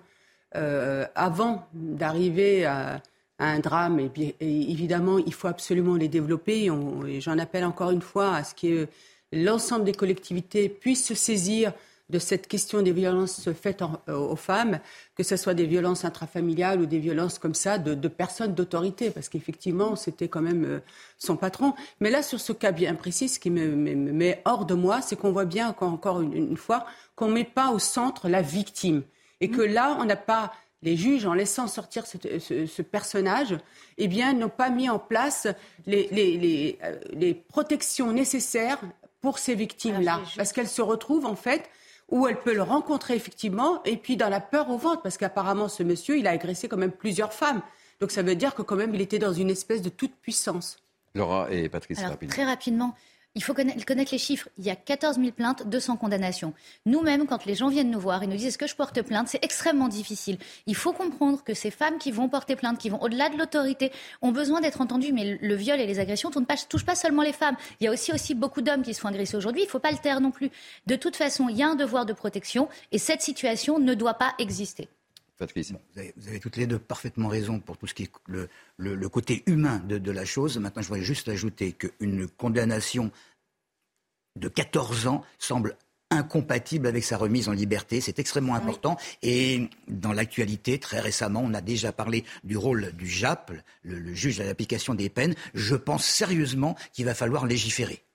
[0.55, 3.01] euh, avant d'arriver à,
[3.39, 3.99] un drame.
[3.99, 6.71] Et, évidemment, il faut absolument les développer.
[7.07, 8.87] et j'en appelle encore une fois à ce que
[9.31, 11.71] l'ensemble des collectivités puissent se saisir
[12.09, 14.79] de cette question des violences faites euh, aux femmes,
[15.15, 19.27] que ce soit des violences intrafamiliales ou des violences comme ça de, personnes d'autorité, parce
[19.27, 20.79] qu'effectivement, c'était quand même euh,
[21.17, 21.73] son patron.
[21.99, 25.15] Mais là, sur ce cas bien précis, ce qui me, met hors de moi, c'est
[25.15, 29.03] qu'on voit bien, encore une fois, qu'on ne met pas au centre la victime.
[29.41, 33.57] Et que là, on n'a pas les juges, en laissant sortir ce, personnage,
[33.97, 35.47] eh bien, n'ont pas mis en place
[35.85, 38.79] les, les, euh, les, protections nécessaires
[39.21, 40.21] pour ces victimes-là.
[40.35, 41.69] Parce qu'elles se retrouvent, en fait,
[42.09, 45.67] où elle peut le rencontrer effectivement, et puis dans la peur au ventre, parce qu'apparemment,
[45.67, 47.61] ce monsieur, il a agressé quand même plusieurs femmes.
[47.99, 50.77] Donc ça veut dire que quand même, il était dans une espèce de toute puissance.
[51.15, 52.95] Laura et Patrice, très rapidement,
[53.35, 54.49] il faut connaître les chiffres.
[54.57, 56.53] Il y a 14 000 plaintes, 200 condamnations.
[56.85, 59.27] Nous-mêmes, quand les gens viennent nous voir et nous disent est-ce que je porte plainte,
[59.27, 60.37] c'est extrêmement difficile.
[60.65, 63.91] Il faut comprendre que ces femmes qui vont porter plainte, qui vont au-delà de l'autorité,
[64.21, 65.13] ont besoin d'être entendues.
[65.13, 67.55] Mais le viol et les agressions ne touchent pas seulement les femmes.
[67.79, 69.61] Il y a aussi, aussi beaucoup d'hommes qui se font agresser aujourd'hui.
[69.61, 70.49] Il ne faut pas le taire non plus.
[70.87, 74.15] De toute façon, il y a un devoir de protection et cette situation ne doit
[74.15, 74.89] pas exister.
[75.39, 79.79] Vous, avez, toutes les deux parfaitement raison pour tout ce qui est le, côté humain
[79.87, 80.57] de, la chose.
[80.57, 83.11] Maintenant, je voudrais juste ajouter qu'une condamnation
[84.35, 85.77] de 14 ans semble
[86.09, 88.01] incompatible avec sa remise en liberté.
[88.01, 88.97] C'est extrêmement important.
[89.21, 93.51] Et dans l'actualité, très récemment, on a déjà parlé du rôle du JAP,
[93.83, 95.35] le juge à l'application des peines.
[95.53, 98.06] Je pense sérieusement qu'il va falloir légiférer.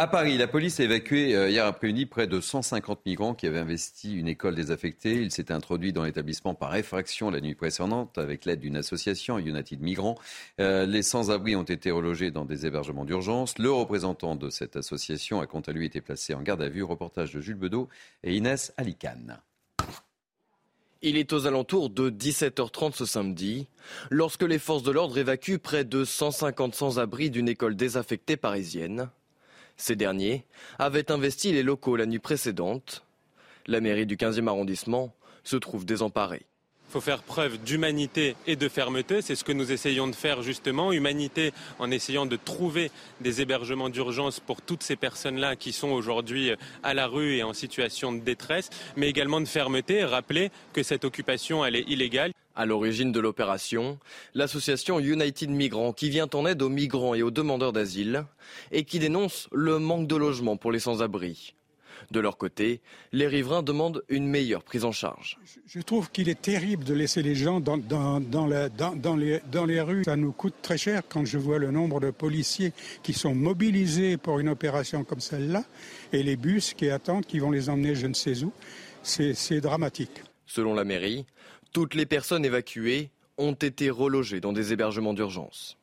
[0.00, 3.58] À Paris, la police a évacué euh, hier après-midi près de 150 migrants qui avaient
[3.58, 5.14] investi une école désaffectée.
[5.14, 9.80] Ils s'étaient introduits dans l'établissement par effraction la nuit précédente avec l'aide d'une association, United
[9.80, 10.14] Migrants.
[10.60, 13.58] Euh, les sans-abri ont été relogés dans des hébergements d'urgence.
[13.58, 16.84] Le représentant de cette association a quant à lui été placé en garde à vue.
[16.84, 17.88] Reportage de Jules Bedeau
[18.22, 19.40] et Inès Alicane.
[21.02, 23.66] Il est aux alentours de 17h30 ce samedi,
[24.10, 29.10] lorsque les forces de l'ordre évacuent près de 150 sans-abri d'une école désaffectée parisienne.
[29.78, 30.44] Ces derniers
[30.78, 33.04] avaient investi les locaux la nuit précédente.
[33.66, 35.14] La mairie du 15e arrondissement
[35.44, 36.44] se trouve désemparée.
[36.88, 39.22] Il faut faire preuve d'humanité et de fermeté.
[39.22, 40.90] C'est ce que nous essayons de faire justement.
[40.90, 46.52] Humanité en essayant de trouver des hébergements d'urgence pour toutes ces personnes-là qui sont aujourd'hui
[46.82, 50.02] à la rue et en situation de détresse, mais également de fermeté.
[50.02, 52.32] Rappeler que cette occupation, elle est illégale.
[52.58, 54.00] À l'origine de l'opération,
[54.34, 58.24] l'association United Migrants qui vient en aide aux migrants et aux demandeurs d'asile
[58.72, 61.54] et qui dénonce le manque de logement pour les sans-abri.
[62.10, 62.80] De leur côté,
[63.12, 65.38] les riverains demandent une meilleure prise en charge.
[65.68, 68.68] Je trouve qu'il est terrible de laisser les gens dans, les,
[69.52, 70.02] dans, les, rues.
[70.02, 72.72] Ça nous coûte très cher quand je vois le nombre de policiers
[73.04, 75.62] qui sont mobilisés pour une opération comme celle-là
[76.12, 78.52] et les bus qui attendent, qui vont les emmener je ne sais où.
[79.04, 80.24] C'est dramatique.
[80.44, 81.24] Selon la mairie,
[81.78, 85.78] toutes les personnes évacuées ont été relogées dans des hébergements d'urgence.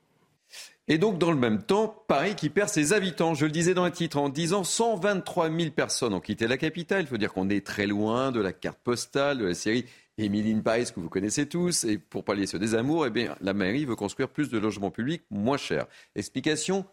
[0.89, 3.33] Et donc, dans le même temps, Paris qui perd ses habitants.
[3.33, 7.03] Je le disais dans le titre, en disant 123 000 personnes ont quitté la capitale.
[7.03, 9.85] Il faut dire qu'on est très loin de la carte postale, de la série
[10.17, 11.85] Emily Paris que vous connaissez tous.
[11.85, 15.23] Et pour pallier ce désamour, eh bien, la mairie veut construire plus de logements publics
[15.29, 15.87] moins chers.
[16.15, 16.85] Explication,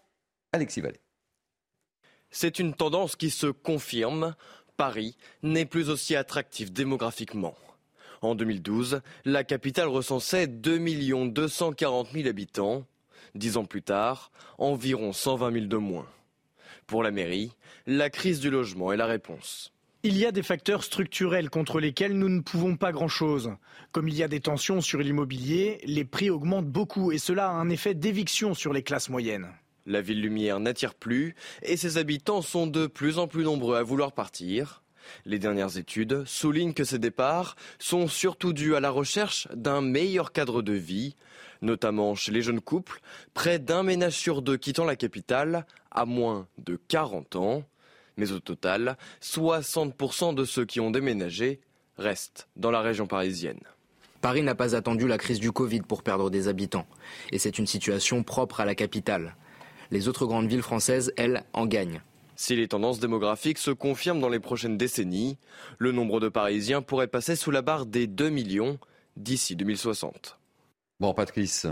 [0.53, 1.01] Alexis Vallée.
[2.31, 4.37] C'est une tendance qui se confirme.
[4.77, 7.57] Paris n'est plus aussi attractif démographiquement.
[8.23, 10.79] En 2012, la capitale recensait 2
[11.29, 12.87] 240 000 habitants.
[13.35, 16.07] Dix ans plus tard, environ 120 000 de moins.
[16.87, 17.53] Pour la mairie,
[17.87, 19.73] la crise du logement est la réponse.
[20.05, 23.53] Il y a des facteurs structurels contre lesquels nous ne pouvons pas grand-chose.
[23.91, 27.53] Comme il y a des tensions sur l'immobilier, les prix augmentent beaucoup et cela a
[27.53, 29.49] un effet d'éviction sur les classes moyennes.
[29.87, 33.83] La ville lumière n'attire plus et ses habitants sont de plus en plus nombreux à
[33.83, 34.82] vouloir partir.
[35.25, 40.33] Les dernières études soulignent que ces départs sont surtout dus à la recherche d'un meilleur
[40.33, 41.17] cadre de vie,
[41.61, 43.01] notamment chez les jeunes couples,
[43.35, 47.65] près d'un ménage sur deux quittant la capitale à moins de 40 ans.
[48.17, 51.61] Mais au total, 60% de ceux qui ont déménagé
[51.97, 53.61] restent dans la région parisienne.
[54.21, 56.87] Paris n'a pas attendu la crise du Covid pour perdre des habitants.
[57.33, 59.37] Et c'est une situation propre à la capitale.
[59.91, 62.03] Les autres grandes villes françaises, elles, en gagnent.
[62.37, 65.39] Si les tendances démographiques se confirment dans les prochaines décennies,
[65.79, 68.79] le nombre de Parisiens pourrait passer sous la barre des 2 millions
[69.17, 70.39] d'ici 2060.
[70.99, 71.67] Bon, Patrice,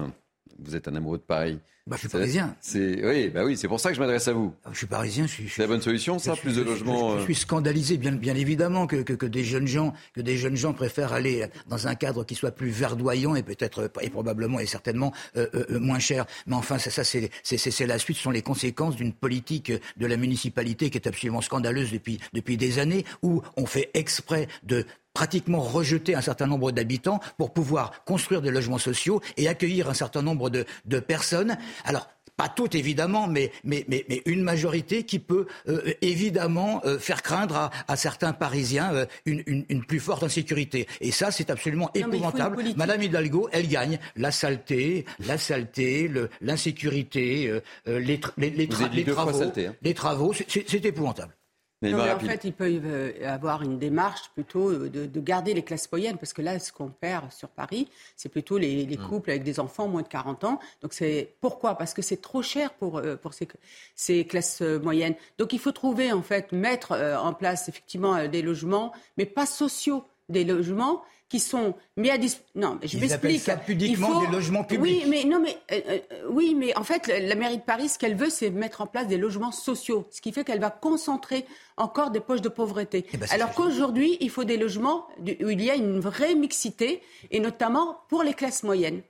[0.59, 1.59] vous êtes un amoureux de Paris.
[1.87, 2.55] Bah, je suis parisien.
[2.61, 4.55] C'est oui, bah oui, c'est pour ça que je m'adresse à vous.
[4.65, 5.27] Ah, je suis parisien.
[5.27, 5.49] Je suis.
[5.49, 7.19] C'est la bonne solution, ça, plus de logements.
[7.19, 7.37] Je, suis euh.
[7.37, 11.47] scandalisé, bien, bien évidemment, que, que, des jeunes gens, que des jeunes gens préfèrent aller
[11.69, 15.81] dans un cadre qui soit plus verdoyant et peut-être et probablement et certainement euh, euh,
[15.81, 16.27] moins cher.
[16.47, 20.07] Mais enfin, ça, ça c'est c'est la suite, ce sont les conséquences d'une politique de
[20.07, 24.85] la municipalité qui est absolument scandaleuse depuis depuis des années, où on fait exprès de
[25.15, 29.95] pratiquement rejeter un certain nombre d'habitants pour pouvoir construire des logements sociaux et accueillir un
[29.95, 31.57] certain nombre de, de personnes.
[31.85, 32.09] Alors,
[32.41, 37.23] pas toutes évidemment, mais, mais, mais, mais, une majorité qui peut euh, évidemment euh, faire
[37.23, 40.87] craindre à, à certains Parisiens euh, une, une, une, plus forte insécurité.
[41.03, 42.65] Et ça, c'est absolument épouvantable.
[42.77, 49.75] Madame Hidalgo, elle gagne la saleté, la saleté, l'insécurité, les, les, les, les, travaux, hein.
[49.83, 51.35] les travaux, c'est épouvantable
[51.83, 56.19] en fait, ils peuvent euh, avoir une démarche plutôt euh, de, garder les classes moyennes,
[56.19, 59.09] parce que là, ce qu'on perd sur Paris, c'est plutôt les, mm.
[59.09, 60.61] couples avec des enfants moins de 40 ans.
[60.83, 61.77] Donc, c'est pourquoi?
[61.77, 63.49] Parce que c'est trop cher pour, euh, pour ces,
[63.95, 65.15] ces, classes moyennes.
[65.39, 70.05] Donc, il faut trouver, en fait, mettre en place effectivement des logements, mais pas sociaux,
[70.29, 72.51] des logements qui sont mis à disposition.
[72.57, 73.41] Non, je m'explique.
[73.41, 75.05] ça pudiquement des logements publics.
[75.05, 77.99] Oui, mais non, mais euh, euh, oui, mais en fait, la mairie de Paris, ce
[77.99, 81.47] qu'elle veut, c'est mettre en place des logements sociaux, ce qui fait qu'elle va concentrer
[81.77, 83.07] encore des poches de pauvreté.
[83.15, 87.01] Eh ben, Alors qu'aujourd'hui, il faut des logements où il y a une vraie mixité,
[87.31, 89.01] et notamment pour les classes moyennes.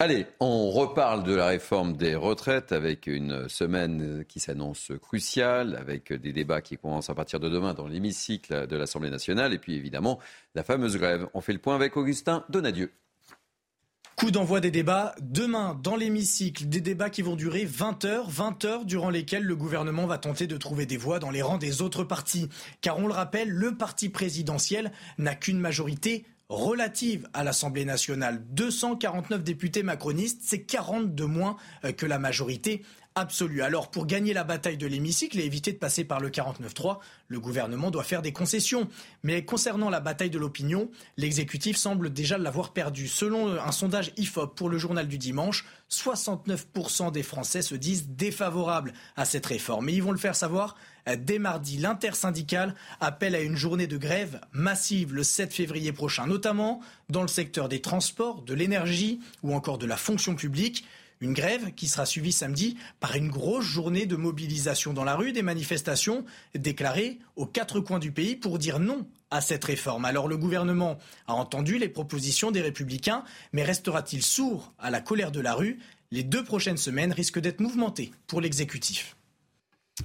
[0.00, 6.12] Allez, on reparle de la réforme des retraites avec une semaine qui s'annonce cruciale, avec
[6.12, 9.76] des débats qui commencent à partir de demain dans l'hémicycle de l'Assemblée nationale, et puis
[9.76, 10.18] évidemment
[10.56, 11.28] la fameuse grève.
[11.32, 12.90] On fait le point avec Augustin Donadieu.
[14.16, 18.64] Coup d'envoi des débats demain dans l'hémicycle, des débats qui vont durer 20 heures, 20
[18.64, 21.82] heures durant lesquelles le gouvernement va tenter de trouver des voix dans les rangs des
[21.82, 22.48] autres partis.
[22.80, 28.44] Car on le rappelle, le parti présidentiel n'a qu'une majorité relative à l'Assemblée nationale.
[28.50, 32.82] 249 députés macronistes, c'est 40 de moins euh, que la majorité
[33.14, 33.62] absolue.
[33.62, 37.40] Alors pour gagner la bataille de l'hémicycle et éviter de passer par le 49-3, le
[37.40, 38.88] gouvernement doit faire des concessions.
[39.22, 43.08] Mais concernant la bataille de l'opinion, l'exécutif semble déjà l'avoir perdue.
[43.08, 48.92] Selon un sondage IFOP pour le journal du dimanche, 69% des Français se disent défavorables
[49.16, 49.88] à cette réforme.
[49.88, 50.74] Et ils vont le faire savoir
[51.18, 56.80] Dès mardi, l'intersyndicale appelle à une journée de grève massive le 7 février prochain, notamment
[57.10, 60.86] dans le secteur des transports, de l'énergie ou encore de la fonction publique.
[61.20, 65.32] Une grève qui sera suivie samedi par une grosse journée de mobilisation dans la rue,
[65.32, 66.24] des manifestations
[66.54, 70.06] déclarées aux quatre coins du pays pour dire non à cette réforme.
[70.06, 75.32] Alors le gouvernement a entendu les propositions des républicains, mais restera-t-il sourd à la colère
[75.32, 75.78] de la rue?
[76.10, 79.16] Les deux prochaines semaines risquent d'être mouvementées pour l'exécutif.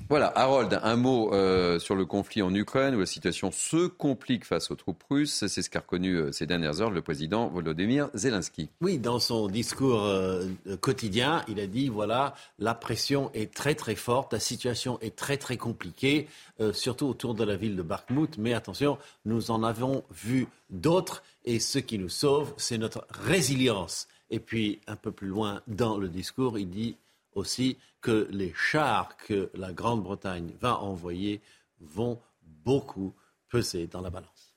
[0.08, 4.46] Voilà, Harold, un mot euh, sur le conflit en Ukraine où la situation se complique
[4.46, 5.48] face aux troupes russes.
[5.48, 8.70] C'est ce qu'a reconnu euh, ces dernières heures le président Volodymyr Zelensky.
[8.82, 10.46] Oui, dans son discours euh,
[10.80, 15.38] quotidien, il a dit voilà, la pression est très très forte, la situation est très
[15.38, 16.28] très compliquée,
[16.74, 18.38] surtout autour de la ville de Bakhmut.
[18.38, 24.08] Mais attention, nous en avons vu d'autres et ce qui nous sauve, c'est notre résilience.
[24.30, 26.96] Et puis, un peu plus loin dans le discours, il dit
[27.34, 31.42] aussi que les chars que la Grande-Bretagne va envoyer
[31.80, 33.14] vont beaucoup
[33.50, 34.50] peser dans la balance.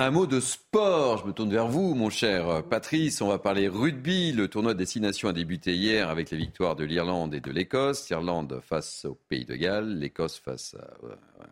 [0.00, 3.20] Un mot de sport, je me tourne vers vous, mon cher Patrice.
[3.20, 4.30] On va parler rugby.
[4.30, 8.08] Le tournoi de destination a débuté hier avec les victoires de l'Irlande et de l'Écosse.
[8.08, 10.86] L'Irlande face au Pays de Galles, l'Écosse face à,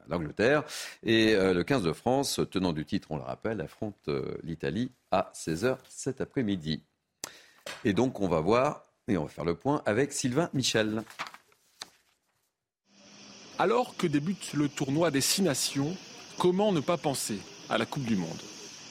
[0.07, 0.63] l'Angleterre.
[1.03, 4.93] Et euh, le 15 de France, tenant du titre, on le rappelle, affronte euh, l'Italie
[5.11, 6.85] à 16h cet après-midi.
[7.85, 11.05] Et donc, on va voir et on va faire le point avec Sylvain Michel.
[13.59, 15.97] Alors que débute le tournoi des Six Nations,
[16.39, 17.39] comment ne pas penser
[17.71, 18.41] à la Coupe du Monde?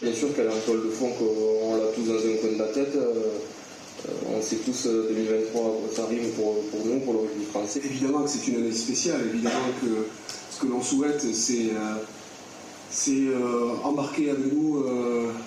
[0.02, 2.60] Bien sûr qu'elle est un toile de fond qu'on l'a tous dans un coin de
[2.60, 2.96] la tête.
[2.96, 3.40] Euh,
[4.28, 6.56] on sait tous 2023 euh, ça arrive pour,
[6.86, 7.82] nous, pour le rugby français.
[7.84, 9.22] Évidemment que c'est une année spéciale.
[9.34, 10.08] Évidemment que
[10.52, 11.72] ce que l'on souhaite, c'est
[13.08, 14.84] euh, embarquer avec nous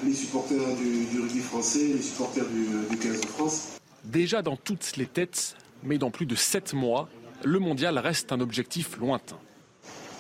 [0.05, 3.78] les supporters du, rugby français, les supporters du, du 15 de France.
[4.05, 7.09] Déjà dans toutes les têtes, mais dans plus de 7 mois,
[7.45, 9.39] le mondial reste un objectif lointain.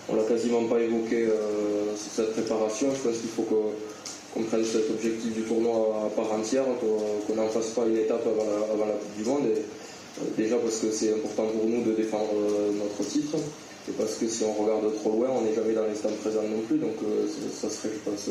[0.09, 2.89] On n'a quasiment pas évoqué euh, cette préparation.
[2.95, 7.49] Je pense qu'il faut qu'on prenne cet objectif du tournoi à part entière, qu'on n'en
[7.49, 9.47] fasse pas une étape avant la, Coupe du Monde.
[9.47, 13.37] Euh, déjà parce que c'est important pour nous de défendre euh, notre titre.
[13.89, 16.61] Et parce que si on regarde trop loin, on n'est jamais dans l'instant présent non
[16.67, 16.77] plus.
[16.77, 16.97] Donc
[17.55, 18.29] ça serait, je pense,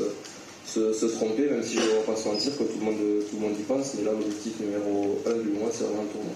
[0.67, 2.95] se, tromper, même si ne vais pas se mentir que tout le, monde,
[3.29, 3.95] tout le monde y pense.
[3.95, 6.31] Mais là, l'objectif numéro 1 du mois, c'est vraiment le tournoi.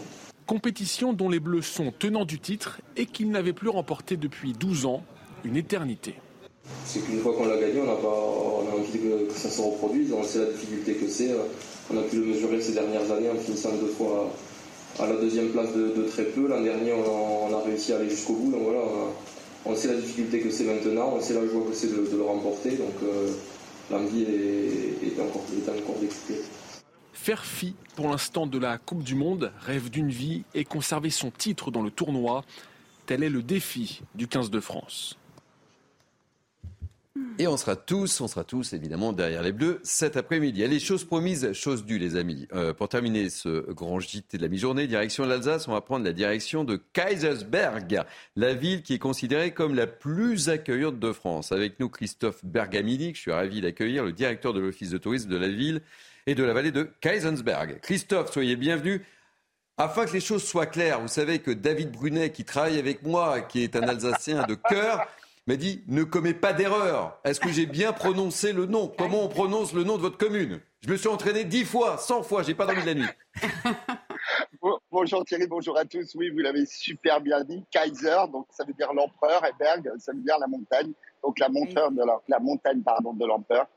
[0.48, 4.86] Compétition dont les Bleus sont tenants du titre et qu'ils n'avaient plus remporté depuis 12
[4.86, 5.04] ans,
[5.44, 6.16] une éternité.
[6.86, 9.62] C'est qu'une fois qu'on l'a gagné, on a, pas, on a envie que, ça se
[9.62, 10.12] reproduise.
[10.14, 11.32] On sait la difficulté que c'est.
[11.92, 14.32] On a pu le mesurer ces dernières années en finissant deux fois
[15.00, 16.48] à, la deuxième place de, très peu.
[16.48, 18.52] L'an dernier, on a, réussi à aller jusqu'au bout.
[18.52, 18.82] Donc voilà,
[19.66, 21.14] on, sait la difficulté que c'est maintenant.
[21.18, 22.72] On sait la joie que c'est de, le remporter.
[22.72, 23.30] Donc euh,
[23.90, 25.96] l'envie est, encore, encore
[27.14, 31.32] Faire fi pour l'instant de la Coupe du Monde, rêve d'une vie et conserver son
[31.32, 32.44] titre dans le tournoi,
[33.06, 35.18] tel est le défi du 15 de France.
[37.40, 40.64] Et on sera tous, on sera tous évidemment derrière les Bleus cet après-midi.
[40.64, 42.48] Allez, chose promise, chose due, les amis.
[42.54, 46.14] Euh, pour terminer ce grand JT de la mi-journée, direction l'Alsace, on va prendre la
[46.14, 48.04] direction de Kaisersberg,
[48.36, 51.52] la ville qui est considérée comme la plus accueillante de France.
[51.52, 55.30] Avec nous, Christophe Bergamini, que je suis ravi d'accueillir, le directeur de l'office de tourisme
[55.30, 55.82] de la ville
[56.28, 57.80] et de la vallée de Kaisersberg.
[57.82, 59.04] Christophe, soyez bienvenu.
[59.78, 63.42] Afin que les choses soient claires, vous savez que David Brunet, qui travaille avec moi,
[63.42, 65.08] qui est un Alsacien de cœur,
[65.48, 67.20] m'a dit ne commets pas d'erreur.
[67.24, 68.88] Est-ce que j'ai bien prononcé le nom?
[68.98, 70.62] Comment on prononce le nom de votre commune?
[70.82, 73.08] Je me suis entraîné dix fois, cent fois, j'ai pas dormi de la nuit.
[74.92, 76.16] bonjour Thierry, bonjour à tous.
[76.16, 77.64] Oui, vous l'avez super bien dit.
[77.72, 80.92] Kaiser, donc ça veut dire l'empereur, et Berg, ça veut dire la montagne.
[81.24, 83.68] Donc la, montagne de la, montagne pardon, de l'empereur.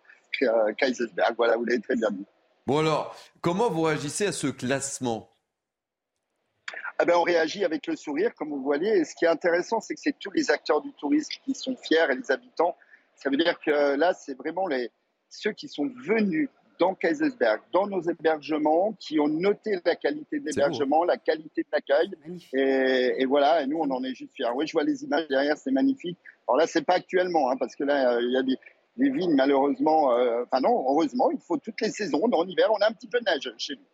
[0.77, 1.35] Kaisersberg.
[1.37, 2.25] Voilà, vous l'avez très bien dit.
[2.67, 5.34] Bon alors, comment vous réagissez à ce classement?
[6.99, 8.99] Ah ben, on réagit avec le sourire, comme vous voyez.
[8.99, 11.77] Et ce qui est intéressant, c'est que c'est tous les acteurs du tourisme qui sont
[11.77, 12.77] fiers et les habitants.
[13.17, 14.91] Ça veut dire que là, c'est vraiment les,
[15.29, 20.47] ceux qui sont venus dans Kaisersberg, dans nos hébergements, qui ont noté la qualité de
[20.47, 22.11] l'hébergement, la qualité de l'accueil.
[22.53, 24.51] Et, et, voilà, et nous, on en est juste fiers.
[24.55, 26.19] Oui, je vois les images derrière, c'est magnifique.
[26.49, 28.57] Alors là, c'est pas actuellement, hein, parce que là, il y a des,
[28.97, 30.13] des vignes, malheureusement.
[30.13, 32.27] Euh, enfin non, heureusement, il faut toutes les saisons.
[32.29, 33.85] Dans l'hiver, on a un petit peu de neige chez nous.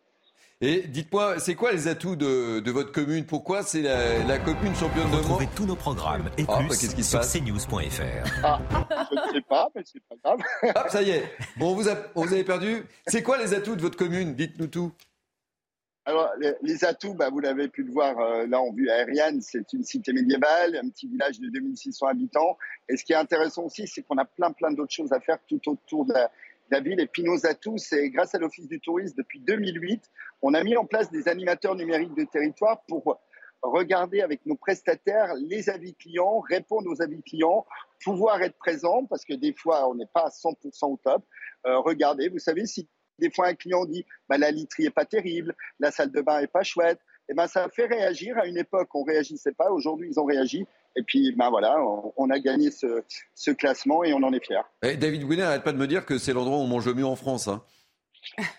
[0.63, 3.25] Et dites-moi, c'est quoi les atouts de, de votre commune?
[3.25, 6.67] Pourquoi c'est la, la, commune championne de monde Retrouvez tous nos programmes et oh, plus
[6.67, 7.33] bah, qu'est-ce qui se sur passe?
[7.33, 8.43] cnews.fr.
[8.43, 8.61] Ah,
[9.09, 10.39] je ne sais pas, mais c'est pas grave.
[10.75, 11.23] Hop, ça y est.
[11.57, 12.83] Bon, vous, a, vous avez perdu.
[13.07, 14.35] C'est quoi les atouts de votre commune?
[14.35, 14.91] Dites-nous tout.
[16.05, 19.41] Alors, les, les atouts, bah, vous l'avez pu le voir euh, là en vue aérienne,
[19.41, 22.59] c'est une cité médiévale, un petit village de 2600 habitants.
[22.87, 25.39] Et ce qui est intéressant aussi, c'est qu'on a plein, plein d'autres choses à faire
[25.47, 26.29] tout autour de la,
[26.71, 26.99] la ville.
[26.99, 30.09] Et puis nos atouts, c'est grâce à l'Office du tourisme, depuis 2008,
[30.41, 33.19] on a mis en place des animateurs numériques de territoire pour
[33.61, 37.65] regarder avec nos prestataires les avis clients, répondre aux avis clients,
[38.03, 41.23] pouvoir être présent, parce que des fois, on n'est pas à 100% au top.
[41.65, 42.87] Euh, regardez, vous savez, si
[43.19, 46.39] des fois un client dit bah, la literie est pas terrible, la salle de bain
[46.39, 48.37] est pas chouette, et ben ça fait réagir.
[48.37, 49.69] À une époque, on réagissait pas.
[49.69, 50.65] Aujourd'hui, ils ont réagi.
[50.97, 51.77] Et puis, ben voilà,
[52.17, 54.59] on, a gagné ce, classement et on en est fiers.
[54.83, 56.93] Et David Wiener n'arrête pas de me dire que c'est l'endroit où on mange le
[56.93, 57.47] mieux en France.
[57.47, 57.63] Hein.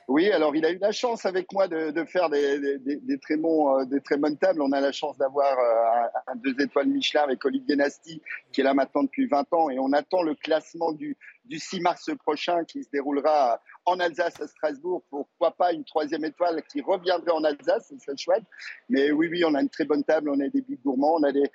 [0.08, 3.18] Oui, alors il a eu la chance avec moi de, de faire des, des, des,
[3.18, 4.60] très bons, euh, des très bonnes tables.
[4.60, 8.20] On a la chance d'avoir euh, un, un, deux étoiles Michelin avec Olivier Nasty,
[8.52, 9.70] qui est là maintenant depuis 20 ans.
[9.70, 14.40] Et on attend le classement du, du 6 mars prochain qui se déroulera en Alsace
[14.40, 15.02] à Strasbourg.
[15.10, 18.44] Pourquoi pas une troisième étoile qui reviendrait en Alsace, ce serait chouette.
[18.88, 20.28] Mais oui, oui, on a une très bonne table.
[20.30, 21.50] On a des bigs gourmands, on a des,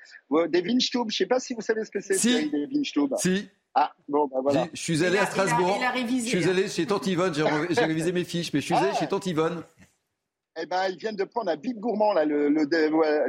[0.50, 1.10] des Winstub.
[1.10, 2.50] Je ne sais pas si vous savez ce que c'est, si.
[2.50, 3.14] des Winstub.
[3.18, 3.50] Si.
[3.80, 4.68] Ah, bon, bah voilà.
[4.74, 5.68] Je suis allé à Strasbourg.
[5.70, 6.52] il a- il a révisé, je suis là.
[6.52, 7.32] allé chez Tante Yvonne.
[7.34, 8.96] J'ai révisé mes fiches, mais je suis allé Ah.
[8.96, 9.64] chez Tante Yvonne.
[10.60, 12.26] Eh ben, ils viennent de prendre un big gourmand là.
[12.26, 12.68] Le, le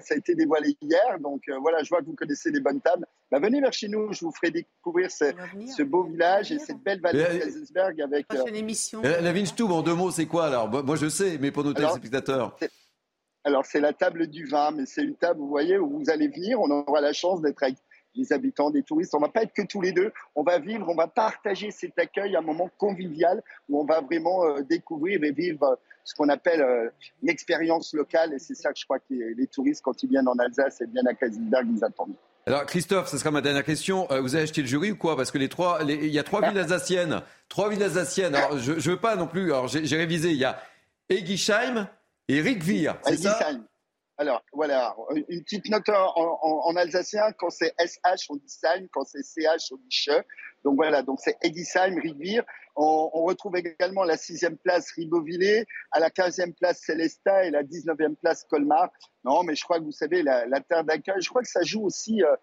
[0.00, 1.82] ça a été dévoilé hier, donc euh, voilà.
[1.82, 3.04] Je vois que vous connaissez les bonnes tables.
[3.30, 4.10] Bah, venez vers chez nous.
[4.14, 5.26] Je vous ferai découvrir ce,
[5.76, 8.24] ce beau village et cette belle vallée de Kaisersberg avec.
[8.32, 9.02] euh, Prochaine émission.
[9.02, 10.70] La, la Winstube, en deux mots, c'est quoi alors?
[10.82, 12.56] Moi, je sais, mais pour nos téléspectateurs.
[13.44, 16.28] Alors, c'est la table du vin, mais c'est une table, vous voyez, où vous allez
[16.28, 16.58] venir.
[16.62, 17.76] On aura la chance d'être avec
[18.18, 19.14] les habitants, des touristes.
[19.14, 20.12] On va pas être que tous les deux.
[20.34, 24.44] On va vivre, on va partager cet accueil, un moment convivial où on va vraiment
[24.44, 26.90] euh, découvrir et vivre euh, ce qu'on appelle euh,
[27.22, 28.32] l'expérience locale.
[28.34, 30.80] Et c'est ça que je crois que les, les touristes, quand ils viennent en Alsace
[30.80, 32.14] et viennent à Kaisersberg, ils attendent.
[32.46, 34.10] Alors Christophe, ce sera ma dernière question.
[34.10, 35.16] Euh, vous avez acheté le jury ou quoi?
[35.16, 37.20] Parce que les trois, les- il y a trois villes alsaciennes.
[37.50, 38.34] Trois villes alsaciennes.
[38.34, 39.52] Alors je, je veux pas non plus.
[39.52, 40.30] Alors j'ai révisé.
[40.30, 40.58] Il y a
[41.10, 41.88] Egisheim
[42.28, 42.96] et Rickvir.
[43.04, 43.38] C'est ça?
[44.20, 44.96] Alors, voilà,
[45.28, 49.22] une petite note en, en- en alsacien, quand c'est SH, on dit Seim, quand c'est
[49.22, 50.10] CH, on dit Che.
[50.64, 52.44] Donc voilà, donc c'est Egisheim, Rivière.
[52.74, 57.62] On, on retrouve également la sixième place Ribeauvillé, à la quinzième place Célestat et la
[57.62, 58.90] dix-neuvième place Colmar.
[59.22, 61.62] Non, mais je crois que vous savez, la, la terre d'accueil, je crois que ça
[61.62, 62.34] joue aussi euh,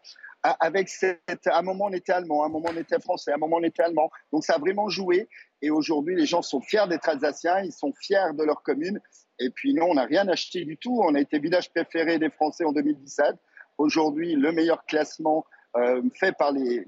[0.61, 1.45] avec cette...
[1.47, 3.57] À un moment, on était allemand, à un moment, on était français, à un moment,
[3.59, 4.09] on était allemand.
[4.31, 5.27] Donc ça a vraiment joué.
[5.61, 8.99] Et aujourd'hui, les gens sont fiers d'être alsaciens, ils sont fiers de leur commune.
[9.39, 11.01] Et puis non, on n'a rien acheté du tout.
[11.03, 13.35] On a été village préféré des Français en 2017.
[13.77, 15.45] Aujourd'hui, le meilleur classement
[15.75, 16.85] euh, fait par les,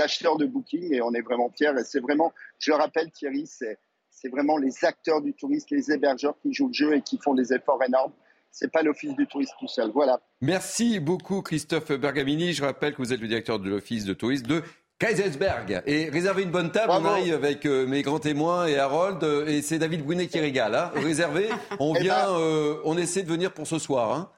[0.00, 1.72] acheteurs de Booking et on est vraiment fiers.
[1.78, 3.78] Et c'est vraiment, je le rappelle Thierry, c'est
[4.24, 7.34] c'est vraiment les acteurs du tourisme, les hébergeurs qui jouent le jeu et qui font
[7.34, 8.12] des efforts énormes.
[8.50, 9.90] C'est pas l'office du tourisme tout seul.
[9.90, 10.20] Voilà.
[10.40, 12.52] Merci beaucoup Christophe Bergamini.
[12.52, 14.62] Je rappelle que vous êtes le directeur de l'office de tourisme de
[14.98, 15.82] Kaisersberg.
[15.86, 16.86] Et réservez une bonne table.
[16.88, 17.06] Bravo.
[17.06, 19.22] On arrive avec euh, mes grands témoins et Harold.
[19.24, 20.74] euh, Et c'est David Brunet qui régale.
[20.74, 20.90] Hein.
[20.94, 21.48] Réservez.
[21.80, 22.14] On Eh vient.
[22.26, 24.12] ben- euh, on essaie de venir pour ce soir.
[24.12, 24.30] Hein.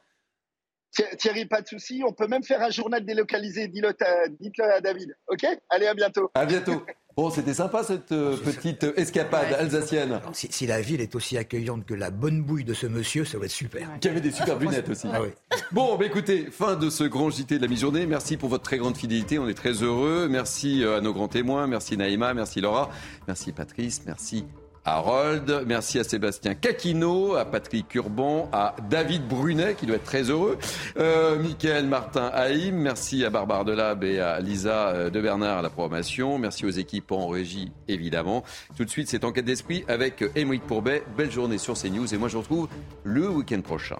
[0.95, 2.03] Thi- Thierry, pas de souci.
[2.07, 3.65] On peut même faire un journal délocalisé.
[3.65, 5.15] À- Dites-le à David.
[5.29, 5.47] OK?
[5.69, 6.31] Allez, à bientôt.
[6.35, 6.85] À bientôt.
[7.17, 10.21] Bon, c'était sympa cette euh, petite euh, escapade alsacienne.
[10.35, 13.39] Si, si la ville est aussi accueillante que la bonne bouille de ce monsieur, ça
[13.39, 13.89] va être super.
[14.01, 15.09] Qui avait des super lunettes aussi.
[15.11, 15.29] Ah oui.
[15.73, 18.05] Bon, bah écoutez, fin de ce grand JT de la mi-journée.
[18.05, 19.39] Merci pour votre très grande fidélité.
[19.39, 20.29] On est très heureux.
[20.29, 21.67] Merci euh, à nos grands témoins.
[21.67, 22.35] Merci Naïma.
[22.35, 22.91] Merci Laura.
[23.27, 24.03] Merci Patrice.
[24.05, 24.45] Merci
[24.87, 25.65] Harold.
[25.67, 30.59] Merci à Sébastien Caquino, à Patrick Urban, à David Brunet, qui doit être très heureux.
[30.97, 32.77] Euh, Michael Martin Haïm.
[32.77, 36.39] Merci à Barbare Delab et à Lisa euh, de Bernard à la programmation.
[36.39, 38.45] Merci aux équipes en régie, évidemment.
[38.77, 41.03] Tout de suite, c'est Enquête d'esprit avec Émeric Pourbet.
[41.17, 42.15] Belle journée sur CNews.
[42.15, 42.69] Et moi, je vous retrouve
[43.03, 43.97] le week-end prochain.